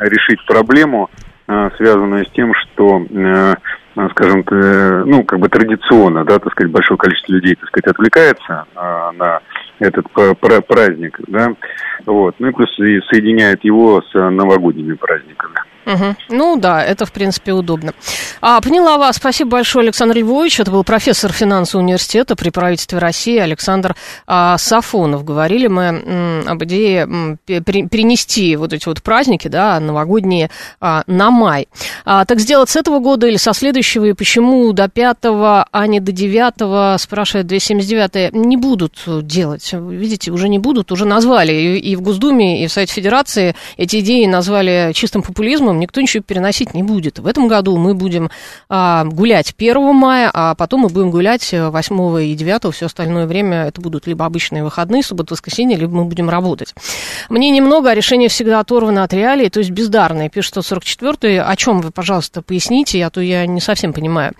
[0.00, 1.10] решить проблему,
[1.76, 3.04] связанную с тем, что
[4.12, 4.44] скажем,
[5.06, 9.40] ну, как бы традиционно, да, так сказать, большое количество людей, так сказать, отвлекается на
[9.80, 10.06] этот
[10.66, 11.54] праздник, да,
[12.06, 15.56] вот, ну и плюс и соединяет его с новогодними праздниками.
[15.86, 16.16] Угу.
[16.28, 17.94] Ну да, это в принципе удобно.
[18.40, 19.16] А, поняла вас.
[19.16, 20.60] Спасибо большое, Александр Львович.
[20.60, 25.24] Это был профессор финансового университета при правительстве России Александр а, Сафонов.
[25.24, 31.30] Говорили мы м, об идее м, перенести вот эти вот праздники, да, новогодние, а, на
[31.30, 31.68] май.
[32.04, 35.16] А, так сделать с этого года или со следующего, и почему до 5
[35.72, 39.72] а не до 9 спрашивает 279 не будут делать.
[39.72, 44.00] Видите, уже не будут, уже назвали и, и в Госдуме, и в Совете Федерации эти
[44.00, 47.18] идеи назвали чистым популизмом, никто ничего переносить не будет.
[47.18, 48.30] В этом году мы будем
[48.68, 53.66] а, гулять 1 мая, а потом мы будем гулять 8 и 9, все остальное время
[53.66, 56.74] это будут либо обычные выходные, суббота, воскресенье, либо мы будем работать.
[57.28, 61.80] Мне немного, а решение всегда оторвано от реалий, то есть бездарное, пишет 144 О чем
[61.80, 64.32] вы, пожалуйста, поясните, а то я не совсем понимаю.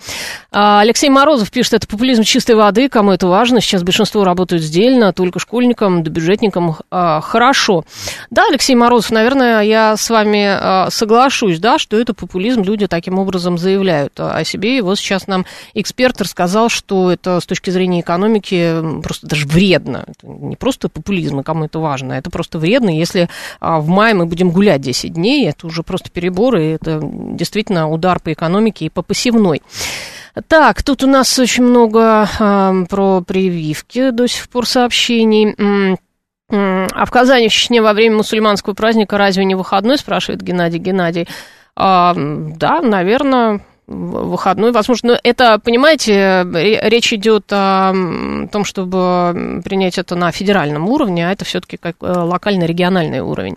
[0.50, 5.12] А, Алексей Морозов пишет, это популизм чистой воды, кому это важно, сейчас большинство работают сдельно,
[5.12, 7.84] только школьникам да бюджетникам а, хорошо.
[8.30, 12.86] Да, Алексей Морозов, наверное, я с вами а, соглашусь соглашусь, да, что это популизм, люди
[12.86, 14.78] таким образом заявляют о себе.
[14.78, 20.04] И вот сейчас нам эксперт рассказал, что это с точки зрения экономики просто даже вредно.
[20.06, 22.90] Это не просто популизм, и кому это важно, это просто вредно.
[22.90, 23.28] Если
[23.60, 27.90] а, в мае мы будем гулять 10 дней, это уже просто перебор, и это действительно
[27.90, 29.62] удар по экономике и по посевной.
[30.48, 35.98] Так, тут у нас очень много э, про прививки до сих пор сообщений.
[36.50, 41.28] А в Казани, в Чечне во время мусульманского праздника разве не выходной, спрашивает Геннадий Геннадий.
[41.76, 46.46] А, да, наверное, выходной, возможно, это, понимаете,
[46.82, 47.92] речь идет о
[48.52, 53.56] том, чтобы принять это на федеральном уровне, а это все-таки как э, локально-региональный уровень.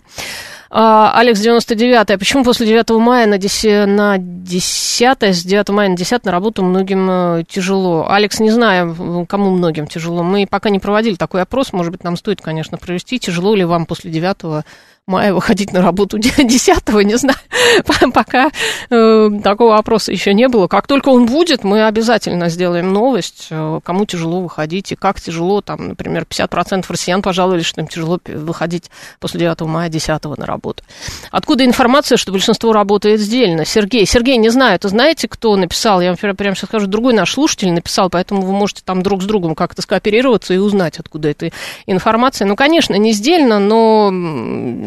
[0.76, 5.88] А, Алекс 99 а почему после 9 мая на 10, на 10 с 9 мая
[5.88, 8.10] на 10 на работу многим э, тяжело?
[8.10, 10.24] Алекс, не знаю, кому многим тяжело.
[10.24, 13.20] Мы пока не проводили такой опрос, может быть, нам стоит, конечно, провести.
[13.20, 14.64] Тяжело ли вам после 9
[15.06, 17.36] мая выходить на работу 10 не знаю,
[18.14, 18.50] пока
[18.90, 20.66] э, такого вопроса еще не было.
[20.66, 25.60] Как только он будет, мы обязательно сделаем новость, э, кому тяжело выходить и как тяжело,
[25.60, 28.90] там, например, 50% россиян пожаловались, что им тяжело выходить
[29.20, 30.82] после 9 мая 10 на работу.
[31.30, 33.66] Откуда информация, что большинство работает сдельно?
[33.66, 36.00] Сергей, Сергей, не знаю, это знаете, кто написал?
[36.00, 39.26] Я вам прямо сейчас скажу, другой наш слушатель написал, поэтому вы можете там друг с
[39.26, 41.50] другом как-то скооперироваться и узнать, откуда эта
[41.86, 42.46] информация.
[42.46, 44.10] Ну, конечно, не сдельно, но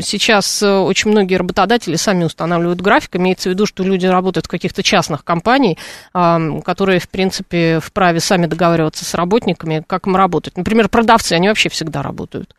[0.08, 3.16] сейчас э, очень многие работодатели сами устанавливают график.
[3.16, 5.78] Имеется в виду, что люди работают в каких-то частных компаниях,
[6.14, 10.58] которые, в принципе, вправе сами договариваться с работниками, как им работать.
[10.58, 12.54] Например, продавцы, они вообще всегда работают.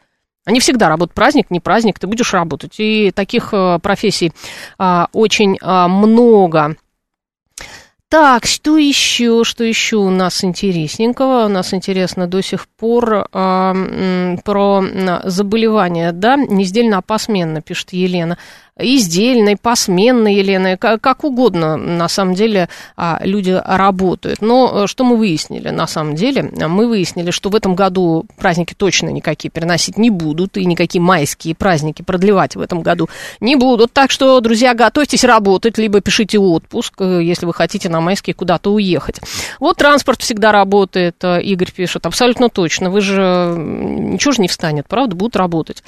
[0.48, 1.14] Они всегда работают.
[1.14, 2.74] Праздник, не праздник, ты будешь работать.
[2.78, 4.32] И таких э, профессий
[4.78, 6.76] а, очень а, много.
[8.10, 11.44] Так, что еще, что еще у нас интересненького?
[11.44, 14.82] У нас интересно до сих пор э, про
[15.24, 18.38] заболевания, да, нездельно, а посменно, пишет Елена
[18.78, 24.40] издельной, посменной, Елена, как, угодно, на самом деле, а, люди работают.
[24.40, 25.70] Но э, что мы выяснили?
[25.70, 30.56] На самом деле, мы выяснили, что в этом году праздники точно никакие переносить не будут,
[30.56, 33.08] и никакие майские праздники продлевать в этом году
[33.40, 33.92] не будут.
[33.92, 38.72] Так что, друзья, готовьтесь работать, либо пишите отпуск, э, если вы хотите на майские куда-то
[38.72, 39.20] уехать.
[39.58, 42.90] Вот транспорт всегда работает, э, Игорь пишет, абсолютно точно.
[42.90, 45.82] Вы же, ничего же не встанет, правда, будут работать.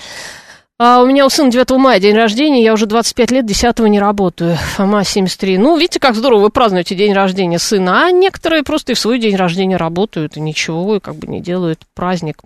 [0.83, 4.01] А у меня у сына 9 мая день рождения, я уже 25 лет 10 не
[4.01, 4.57] работаю.
[4.77, 5.59] Фома 73.
[5.59, 8.07] Ну, видите, как здорово вы празднуете день рождения сына.
[8.07, 11.43] А некоторые просто и в свой день рождения работают, и ничего, и как бы не
[11.43, 12.39] делают праздник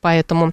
[0.00, 0.50] по этому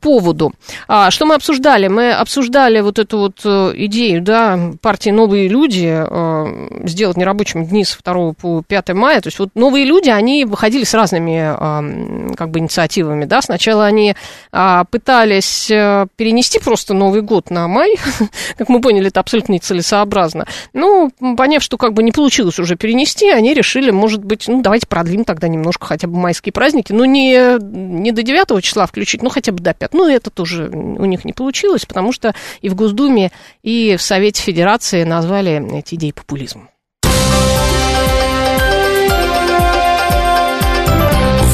[0.00, 0.54] поводу.
[0.88, 1.88] А, что мы обсуждали?
[1.88, 7.84] Мы обсуждали вот эту вот э, идею, да, партии «Новые люди» э, сделать нерабочими дни
[7.84, 9.20] с 2 по 5 мая.
[9.20, 13.42] То есть вот «Новые люди», они выходили с разными как бы инициативами, да.
[13.42, 14.16] Сначала они
[14.50, 17.96] а, пытались э, перенести перенести просто Новый год на май,
[18.56, 20.46] как мы поняли, это абсолютно нецелесообразно.
[20.72, 24.86] Ну, поняв, что как бы не получилось уже перенести, они решили, может быть, ну, давайте
[24.86, 29.30] продлим тогда немножко хотя бы майские праздники, ну, не, не до 9 числа включить, ну,
[29.30, 29.94] хотя бы до 5.
[29.94, 33.30] Ну, это тоже у них не получилось, потому что и в Госдуме,
[33.62, 36.68] и в Совете Федерации назвали эти идеи популизмом.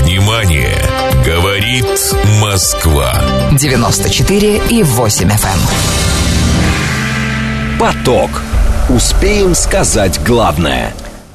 [0.02, 0.76] Внимание!
[1.24, 1.86] Говорит
[2.40, 3.29] Москва.
[3.60, 5.58] 94 и 8 FM.
[7.74, 7.78] Эм.
[7.78, 8.30] Поток.
[8.88, 10.94] Успеем сказать главное.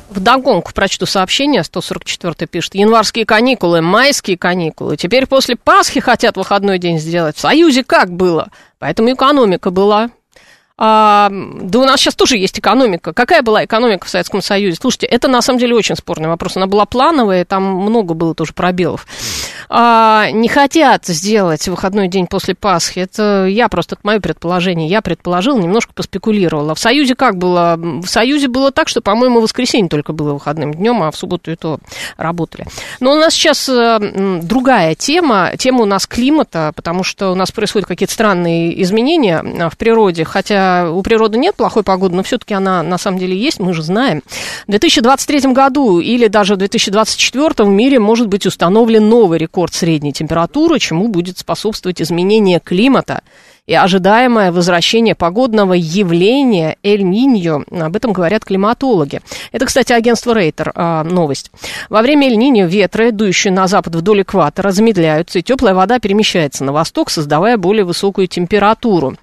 [0.09, 2.73] В догонку прочту сообщение, 144 пишет.
[2.73, 4.97] Январские каникулы, майские каникулы.
[4.97, 7.38] Теперь после Пасхи хотят выходной день сделать.
[7.38, 8.49] В Союзе как было?
[8.80, 10.09] Поэтому экономика была.
[10.78, 13.13] А, да у нас сейчас тоже есть экономика.
[13.13, 14.78] Какая была экономика в Советском Союзе?
[14.80, 16.57] Слушайте, это на самом деле очень спорный вопрос.
[16.57, 19.07] Она была плановая, там много было тоже пробелов.
[19.69, 22.99] А, не хотят сделать выходной день после Пасхи.
[22.99, 24.89] Это я просто, это мое предположение.
[24.89, 26.76] Я предположил, немножко поспекулировала.
[26.76, 27.78] В Союзе как было?
[27.78, 31.55] В Союзе было так, что, по-моему, воскресенье только было выходным днем, а в субботу и
[31.55, 31.80] то
[32.17, 32.67] работали.
[32.99, 35.51] Но у нас сейчас э, другая тема.
[35.57, 40.26] Тема у нас климата, потому что у нас происходят какие-то странные изменения э, в природе,
[40.26, 43.82] хотя у природы нет плохой погоды, но все-таки она на самом деле есть, мы же
[43.82, 44.22] знаем.
[44.68, 50.13] В 2023 году или даже в 2024 в мире может быть установлен новый рекорд средней
[50.13, 53.22] температуры, чему будет способствовать изменение климата
[53.68, 57.63] и ожидаемое возвращение погодного явления Эль-Ниньо.
[57.72, 59.22] Об этом говорят климатологи.
[59.51, 61.51] Это, кстати, агентство Рейтер а, новость.
[61.89, 66.74] Во время Эль-Ниньо ветры, дующие на запад вдоль экватора, замедляются, и теплая вода перемещается на
[66.74, 69.18] восток, создавая более высокую температуру.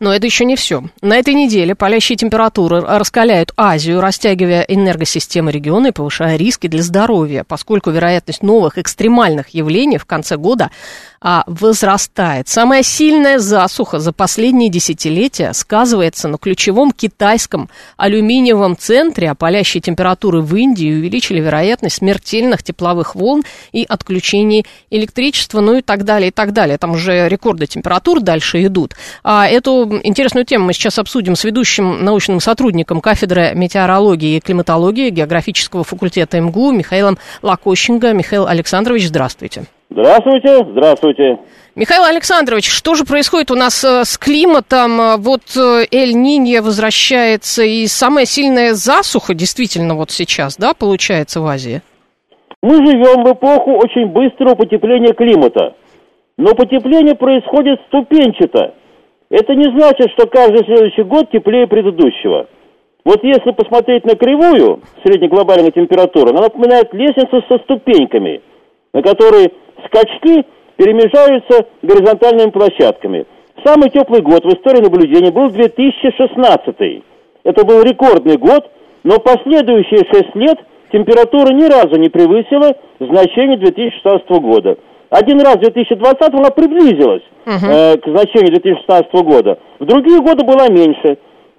[0.00, 0.84] Но это еще не все.
[1.02, 7.44] На этой неделе палящие температуры раскаляют Азию, растягивая энергосистемы региона и повышая риски для здоровья,
[7.44, 10.70] поскольку вероятность новых экстремальных явлений в конце года
[11.28, 12.46] а, возрастает.
[12.46, 20.40] Самая сильная засуха за последние десятилетия сказывается на ключевом китайском алюминиевом центре, а палящие температуры
[20.40, 26.30] в Индии увеличили вероятность смертельных тепловых волн и отключений электричества, ну и так далее, и
[26.30, 26.78] так далее.
[26.78, 28.94] Там уже рекорды температур дальше идут.
[29.24, 35.10] А эту интересную тему мы сейчас обсудим с ведущим научным сотрудником кафедры метеорологии и климатологии
[35.10, 38.12] географического факультета МГУ Михаилом Лакощенко.
[38.12, 39.66] Михаил Александрович, здравствуйте.
[39.88, 41.38] Здравствуйте, здравствуйте.
[41.76, 45.00] Михаил Александрович, что же происходит у нас э, с климатом?
[45.00, 51.46] Э, вот э, Эль-Нинья возвращается, и самая сильная засуха действительно вот сейчас, да, получается в
[51.46, 51.82] Азии?
[52.62, 55.74] Мы живем в эпоху очень быстрого потепления климата.
[56.36, 58.74] Но потепление происходит ступенчато.
[59.30, 62.48] Это не значит, что каждый следующий год теплее предыдущего.
[63.04, 68.42] Вот если посмотреть на кривую среднеглобальной температуры, она напоминает лестницу со ступеньками,
[68.92, 69.52] на которой
[69.86, 70.44] скачки
[70.76, 73.26] перемежаются горизонтальными площадками.
[73.64, 77.02] самый теплый год в истории наблюдения был 2016.
[77.44, 78.70] Это был рекордный год,
[79.02, 80.58] но последующие 6 лет
[80.92, 84.76] температура ни разу не превысила значение 2016 года.
[85.10, 87.94] Один раз в 2020 она приблизилась uh-huh.
[87.94, 89.58] э, к значению 2016 года.
[89.78, 91.18] В другие годы была меньше.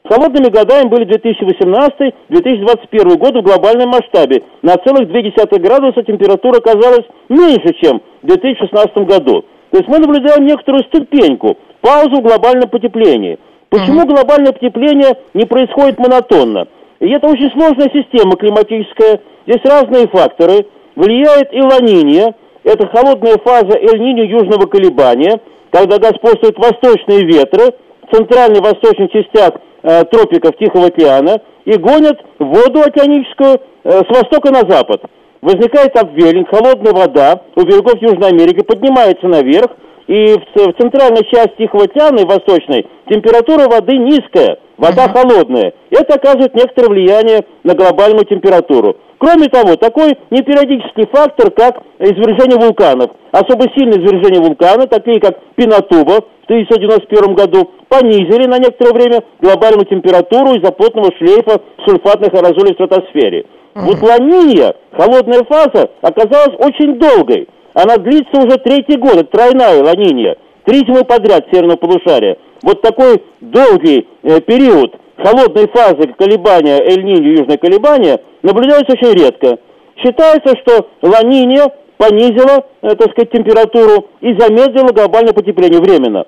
[0.09, 4.43] Холодными годами были 2018-2021 годы в глобальном масштабе.
[4.61, 9.43] На целых 0,2 градуса температура оказалась меньше, чем в 2016 году.
[9.71, 13.37] То есть мы наблюдаем некоторую ступеньку, паузу в глобальном потеплении.
[13.69, 16.69] Почему глобальное потепление не происходит монотонно?
[17.01, 19.19] И это очень сложная система климатическая.
[19.45, 20.67] Здесь разные факторы.
[20.95, 22.33] Влияет и ланинья,
[22.63, 27.73] это холодная фаза эль-ниньо южного колебания, когда господствуют восточные ветры
[28.07, 29.55] в центральной восточной частях
[29.87, 35.01] э, тропиков Тихого океана и гонят воду океаническую э, с востока на запад.
[35.41, 39.71] Возникает обвелинг, холодная вода у берегов Южной Америки поднимается наверх,
[40.07, 45.73] и в, в центральной части Тихого океана и восточной температура воды низкая, вода холодная.
[45.89, 48.97] Это оказывает некоторое влияние на глобальную температуру.
[49.19, 53.11] Кроме того, такой непериодический фактор, как извержение вулканов.
[53.31, 59.85] Особо сильные извержения вулкана, такие как Пинатуба в 1991 году, понизили на некоторое время глобальную
[59.85, 63.45] температуру из-за плотного шлейфа сульфатных аэрозолей в стратосфере.
[63.73, 67.47] Вот Ланинья, холодная фаза, оказалась очень долгой.
[67.73, 72.37] Она длится уже третий год, это тройная Ланинья, три зимы подряд северного полушария.
[72.63, 79.57] Вот такой долгий э, период холодной фазы колебания Эль-Ниньо, южное колебание, наблюдается очень редко.
[79.97, 86.25] Считается, что Ланинья понизила, э, так сказать, температуру и замедлила глобальное потепление временно.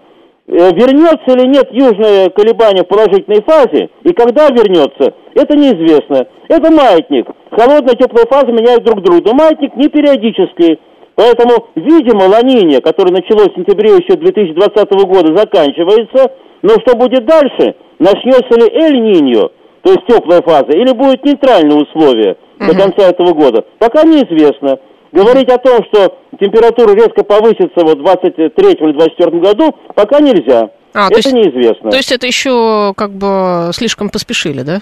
[0.48, 6.28] Э, вернется или нет южное колебание в положительной фазе, и когда вернется, это неизвестно.
[6.48, 7.28] Это маятник.
[7.52, 9.22] Холодная и теплая фаза меняют друг друга.
[9.26, 10.80] Но маятник не периодический.
[11.14, 16.32] Поэтому, видимо, ланинье, которое началось в сентябре еще 2020 года, заканчивается.
[16.62, 17.76] Но что будет дальше?
[18.00, 19.52] Начнется ли Эль-Ниньо,
[19.82, 23.66] то есть теплая фаза, или будет нейтральные условия до конца этого года?
[23.78, 24.80] Пока неизвестно.
[25.12, 30.70] Говорить о том, что температура резко повысится вот в 23 или 24 году, пока нельзя.
[30.94, 31.90] А, это есть, неизвестно.
[31.90, 34.82] То есть это еще как бы слишком поспешили, да?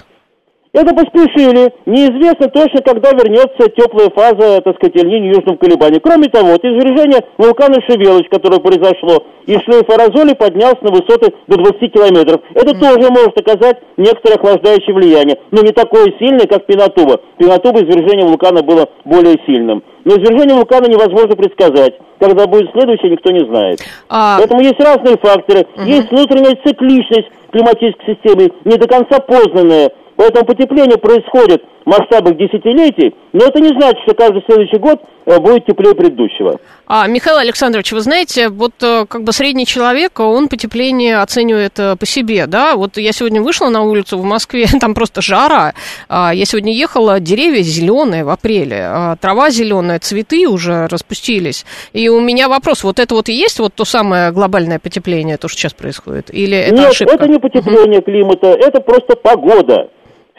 [0.77, 1.73] Это поспешили.
[1.87, 5.99] Неизвестно точно, когда вернется теплая фаза, так сказать, линии южного колебания.
[5.99, 11.57] Кроме того, вот извержение вулкана Шевелыч, которое произошло, и шлейф аэрозоли поднялся на высоты до
[11.57, 12.41] 20 километров.
[12.53, 12.79] Это mm.
[12.79, 17.21] тоже может оказать некоторое охлаждающее влияние, но не такое сильное, как Пинатуба.
[17.39, 19.81] Пинатуба извержение вулкана было более сильным.
[20.05, 21.95] Но извержение вулкана невозможно предсказать.
[22.19, 23.79] Когда будет следующее, никто не знает.
[24.09, 24.37] А...
[24.37, 25.65] Поэтому есть разные факторы.
[25.75, 25.85] Угу.
[25.85, 29.91] Есть внутренняя цикличность климатической системы, не до конца познанная.
[30.17, 35.39] Поэтому потепление происходит в масштабах десятилетий, но это не значит, что каждый следующий год э,
[35.39, 36.59] будет теплее предыдущего.
[36.87, 41.95] А, Михаил Александрович, вы знаете, вот э, как бы средний человек, он потепление оценивает э,
[41.95, 42.75] по себе, да?
[42.75, 45.75] Вот я сегодня вышла на улицу в Москве, там просто жара.
[46.09, 51.63] А, я сегодня ехала, деревья зеленые в апреле, а, трава зеленая, цветы уже распустились.
[51.93, 55.47] И у меня вопрос, вот это вот и есть вот то самое глобальное потепление, то,
[55.47, 56.33] что сейчас происходит?
[56.33, 57.13] Или это Нет, ошибка?
[57.13, 59.91] это не потепление климата, это просто погода.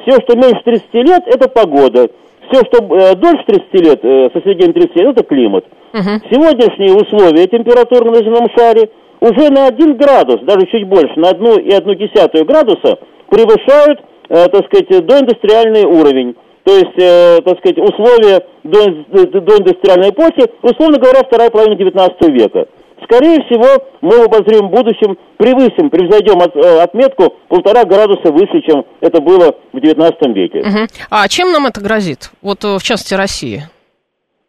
[0.03, 2.09] Все, что меньше 30 лет, это погода.
[2.51, 5.65] Все, что э, дольше 30 лет, э, со средним 30 лет, это климат.
[5.93, 6.11] Угу.
[6.31, 8.91] Сегодняшние условия температуры на земном шаре
[9.21, 15.85] уже на 1 градус, даже чуть больше, на 1,1 градуса превышают, э, так сказать, доиндустриальный
[15.85, 16.37] уровень.
[16.65, 22.29] То есть, э, так сказать, условия до, до индустриальной эпохи, условно говоря, вторая половина 19
[22.29, 22.67] века
[23.09, 28.85] скорее всего, мы в обозримом будущем превысим, превзойдем от, э, отметку полтора градуса выше, чем
[29.01, 30.61] это было в XIX веке.
[30.61, 30.87] Угу.
[31.11, 32.31] А чем нам это грозит?
[32.43, 33.63] Вот э, в частности России.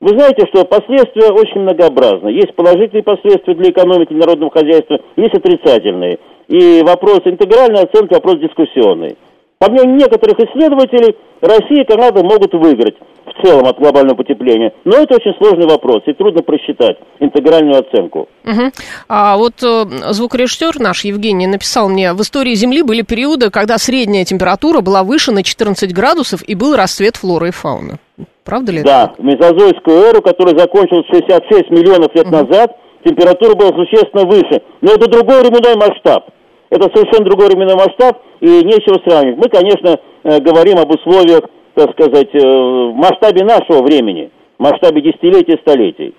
[0.01, 2.30] Вы знаете, что последствия очень многообразны.
[2.30, 6.20] Есть положительные последствия для экономики народного хозяйства, есть отрицательные.
[6.47, 9.18] И вопрос интегральной оценки, вопрос дискуссионный.
[9.60, 12.95] По мнению некоторых исследователей, Россия и Канада могут выиграть
[13.40, 14.74] в целом от глобального потепления.
[14.86, 18.28] Но это очень сложный вопрос, и трудно просчитать интегральную оценку.
[18.46, 18.72] Угу.
[19.08, 24.26] А вот э, звукорежиссер наш Евгений написал мне, в истории Земли были периоды, когда средняя
[24.26, 27.98] температура была выше на 14 градусов, и был расцвет флоры и фауны.
[28.44, 29.14] Правда ли да, это?
[29.18, 32.36] Да, в мезозойскую эру, которая закончилась 66 миллионов лет угу.
[32.36, 32.76] назад,
[33.06, 34.62] температура была существенно выше.
[34.82, 36.30] Но это другой временной масштаб.
[36.70, 39.38] Это совершенно другой временной масштаб, и нечего сравнивать.
[39.38, 41.42] Мы, конечно, э, говорим об условиях,
[41.80, 46.14] так сказать, э, в масштабе нашего времени, в масштабе десятилетий столетий.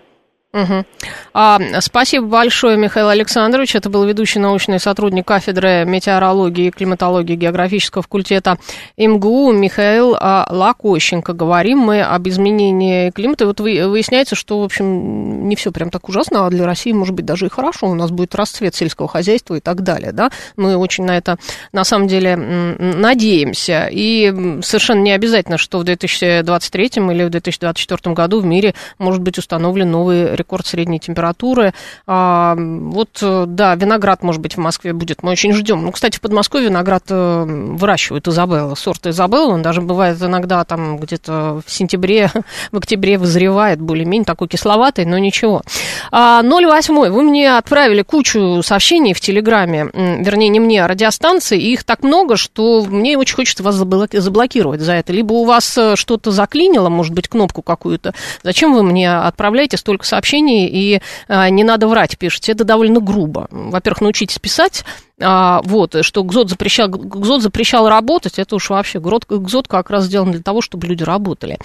[0.53, 0.85] Угу.
[1.33, 3.77] А, спасибо большое, Михаил Александрович.
[3.77, 8.59] Это был ведущий научный сотрудник кафедры метеорологии и климатологии географического факультета
[8.97, 11.35] МГУ Михаил а, Лакощенко.
[11.35, 13.45] Говорим мы об изменении климата.
[13.45, 16.91] И вот вы, выясняется, что, в общем, не все прям так ужасно, а для России,
[16.91, 17.87] может быть, даже и хорошо.
[17.87, 20.11] У нас будет расцвет сельского хозяйства и так далее.
[20.11, 20.31] Да?
[20.57, 21.39] Мы очень на это,
[21.71, 23.89] на самом деле, надеемся.
[23.89, 29.39] И совершенно не обязательно, что в 2023 или в 2024 году в мире может быть
[29.39, 31.73] установлен новый рекорд средней температуры.
[32.07, 35.23] А, вот, э, да, виноград, может быть, в Москве будет.
[35.23, 35.85] Мы очень ждем.
[35.85, 39.53] Ну, кстати, в Подмосковье виноград э, выращивают Изабелла, сорт Изабелла.
[39.53, 42.31] Он даже бывает иногда там где-то в сентябре,
[42.73, 45.63] в октябре вызревает более-менее такой кисловатый, но ничего.
[46.11, 47.11] А, 08.
[47.11, 52.03] Вы мне отправили кучу сообщений в Телеграме, вернее, не мне, а радиостанции, и их так
[52.03, 55.13] много, что мне очень хочется вас заблокировать за это.
[55.13, 58.15] Либо у вас э, что-то заклинило, может быть, кнопку какую-то.
[58.43, 60.30] Зачем вы мне отправляете столько сообщений?
[60.31, 62.53] Сообщений, и а, не надо врать, пишете.
[62.53, 63.49] Это довольно грубо.
[63.51, 64.85] Во-первых, научитесь писать,
[65.23, 70.05] а, вот, что ГЗОТ запрещал, ГЗОТ запрещал работать, это уж вообще, ГЗОТ, ГЗОТ как раз
[70.05, 71.59] сделан для того, чтобы люди работали.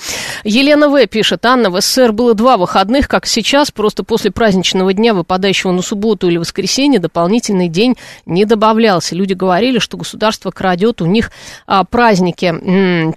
[0.44, 1.06] Елена В.
[1.08, 5.82] пишет, Анна, в СССР было два выходных, как сейчас, просто после праздничного дня, выпадающего на
[5.82, 7.96] субботу или воскресенье, дополнительный день
[8.26, 9.16] не добавлялся.
[9.16, 11.32] Люди говорили, что государство крадет у них
[11.68, 13.16] а, праздники.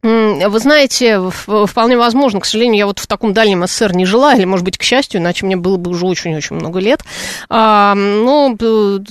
[0.00, 4.44] Вы знаете, вполне возможно, к сожалению, я вот в таком дальнем СССР не жила, или,
[4.44, 7.00] может быть, к счастью, иначе мне было бы уже очень-очень много лет.
[7.48, 8.56] А, ну,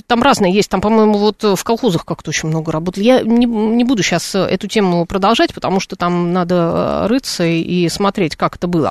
[0.06, 3.04] там разные есть, там, по-моему, вот в колхозах как-то очень много работали.
[3.04, 8.36] Я не, не буду сейчас эту тему продолжать, потому что там надо рыться и смотреть,
[8.36, 8.90] как это было.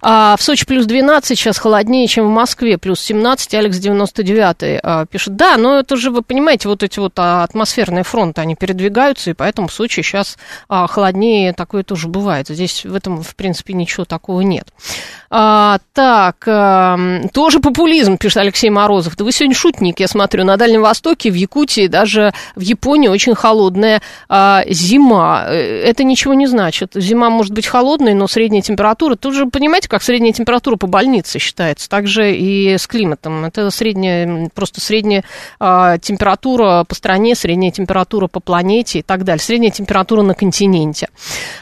[0.00, 5.04] А, в Сочи плюс 12, сейчас холоднее, чем в Москве, плюс 17, Алекс 99 а,
[5.04, 5.36] пишет.
[5.36, 9.68] Да, но это же, вы понимаете, вот эти вот атмосферные фронты, они передвигаются, и поэтому
[9.68, 10.38] в Сочи сейчас
[10.70, 12.48] а, холоднее стране такое тоже бывает.
[12.48, 14.68] Здесь в этом, в принципе, ничего такого нет.
[15.30, 16.98] А, так, а,
[17.32, 19.16] тоже популизм, пишет Алексей Морозов.
[19.16, 20.44] Да вы сегодня шутник, я смотрю.
[20.44, 25.46] На Дальнем Востоке, в Якутии, даже в Японии очень холодная а, зима.
[25.48, 26.92] Э, это ничего не значит.
[26.94, 29.16] Зима может быть холодной, но средняя температура...
[29.16, 31.88] Тут же, понимаете, как средняя температура по больнице считается.
[31.88, 33.44] Также и с климатом.
[33.44, 35.24] Это средняя, просто средняя
[35.58, 39.42] а, температура по стране, средняя температура по планете и так далее.
[39.42, 41.08] Средняя температура на континенте.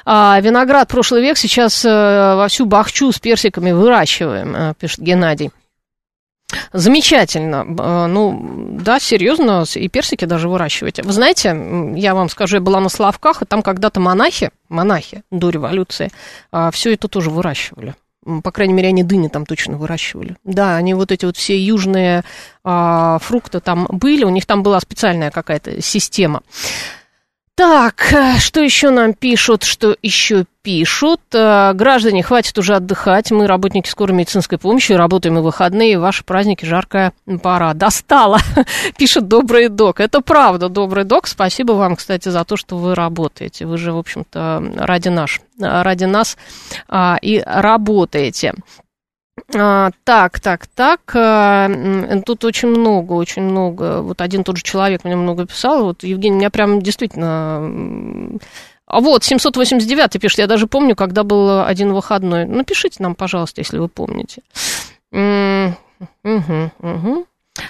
[0.05, 5.51] А, виноград прошлый век сейчас а, вовсю бахчу с персиками выращиваем, а, пишет Геннадий.
[6.73, 7.67] Замечательно.
[7.79, 11.03] А, ну, да, серьезно, и персики даже выращиваете.
[11.03, 11.57] Вы знаете,
[11.97, 16.11] я вам скажу, я была на Славках, и там когда-то монахи, монахи до революции,
[16.53, 17.95] а, все это тоже выращивали.
[18.43, 20.37] По крайней мере, они дыни там точно выращивали.
[20.45, 22.25] Да, они вот эти вот все южные
[22.63, 26.43] а, фрукты там были, у них там была специальная какая-то система.
[27.57, 31.21] Так, э, что еще нам пишут, что еще пишут?
[31.33, 33.31] Э, граждане, хватит уже отдыхать.
[33.31, 36.01] Мы, работники скорой медицинской помощи, работаем и выходные.
[36.01, 37.13] Ваши праздники, жаркая
[37.45, 37.73] пора.
[37.75, 38.41] Достала,
[38.99, 40.01] пишет Добрый Док.
[40.01, 41.29] Это правда, Добрый Док.
[41.29, 43.67] Спасибо вам, кстати, за то, что вы работаете.
[43.67, 46.37] Вы же, в общем-то, ради, наш, ради нас
[46.89, 48.55] а, и работаете.
[49.55, 51.01] А, так, так, так.
[51.15, 51.69] А,
[52.25, 54.01] тут очень много, очень много.
[54.01, 55.85] Вот один тот же человек мне много писал.
[55.85, 58.39] Вот, Евгений, меня прям действительно...
[58.87, 62.45] А вот, 789 пишет, я даже помню, когда был один выходной.
[62.45, 64.43] Напишите нам, пожалуйста, если вы помните.
[65.11, 67.27] Угу, угу.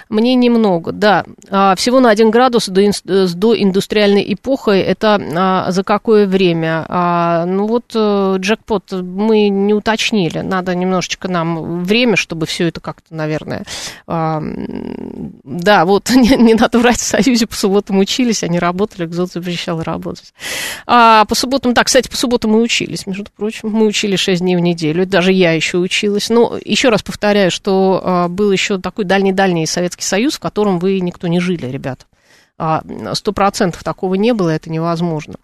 [0.09, 1.25] Мне немного, да.
[1.49, 4.81] А, всего на один градус до, с доиндустриальной эпохой.
[4.81, 6.85] Это а, за какое время?
[6.89, 10.39] А, ну вот э, джекпот мы не уточнили.
[10.39, 13.63] Надо немножечко нам время, чтобы все это как-то, наверное...
[14.07, 19.81] Да, вот не, не надо врать, в Союзе по субботам учились, они работали, ГЗОТ запрещал
[19.81, 20.33] работать.
[20.87, 23.69] А, по субботам, да, кстати, по субботам мы учились, между прочим.
[23.69, 26.29] Мы учили 6 дней в неделю, даже я еще училась.
[26.29, 31.27] Но еще раз повторяю, что был еще такой дальний-дальний Советский Союз, в котором вы никто
[31.27, 32.05] не жили, ребята.
[32.57, 32.81] А,
[33.15, 35.35] сто процентов такого не было, это невозможно.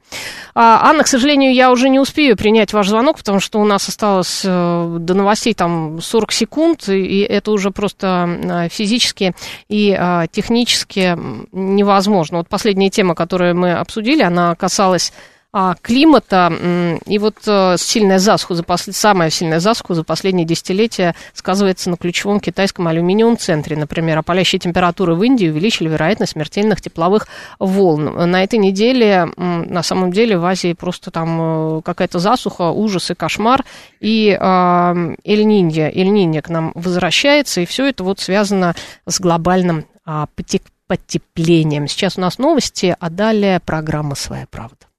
[0.56, 3.90] А, Анна, к сожалению, я уже не успею принять ваш звонок, потому что у нас
[3.90, 9.36] осталось э, до новостей там 40 секунд, и это уже просто э, физически
[9.68, 11.18] и а, технически
[11.52, 12.38] невозможно.
[12.38, 15.41] Вот последняя тема, которую мы обсудили, она касалась а,
[15.82, 17.00] климата.
[17.06, 18.96] И вот э, сильная засуха, за послед...
[18.96, 23.76] самая сильная засуха за последние десятилетия сказывается на ключевом китайском алюминиевом центре.
[23.76, 27.28] Например, а палящие температуры в Индии увеличили вероятность смертельных тепловых
[27.60, 28.32] волн.
[28.32, 33.16] На этой неделе, на самом деле, в Азии просто там э, какая-то засуха, ужас и
[33.16, 33.66] кошмар.
[34.00, 38.76] И Эль-Нинья, Эль-Нинья к нам возвращается, и все это вот связано
[39.06, 40.28] с глобальным а,
[40.88, 41.88] потеплением.
[41.88, 44.91] Сейчас у нас новости, а далее программа «Своя правда».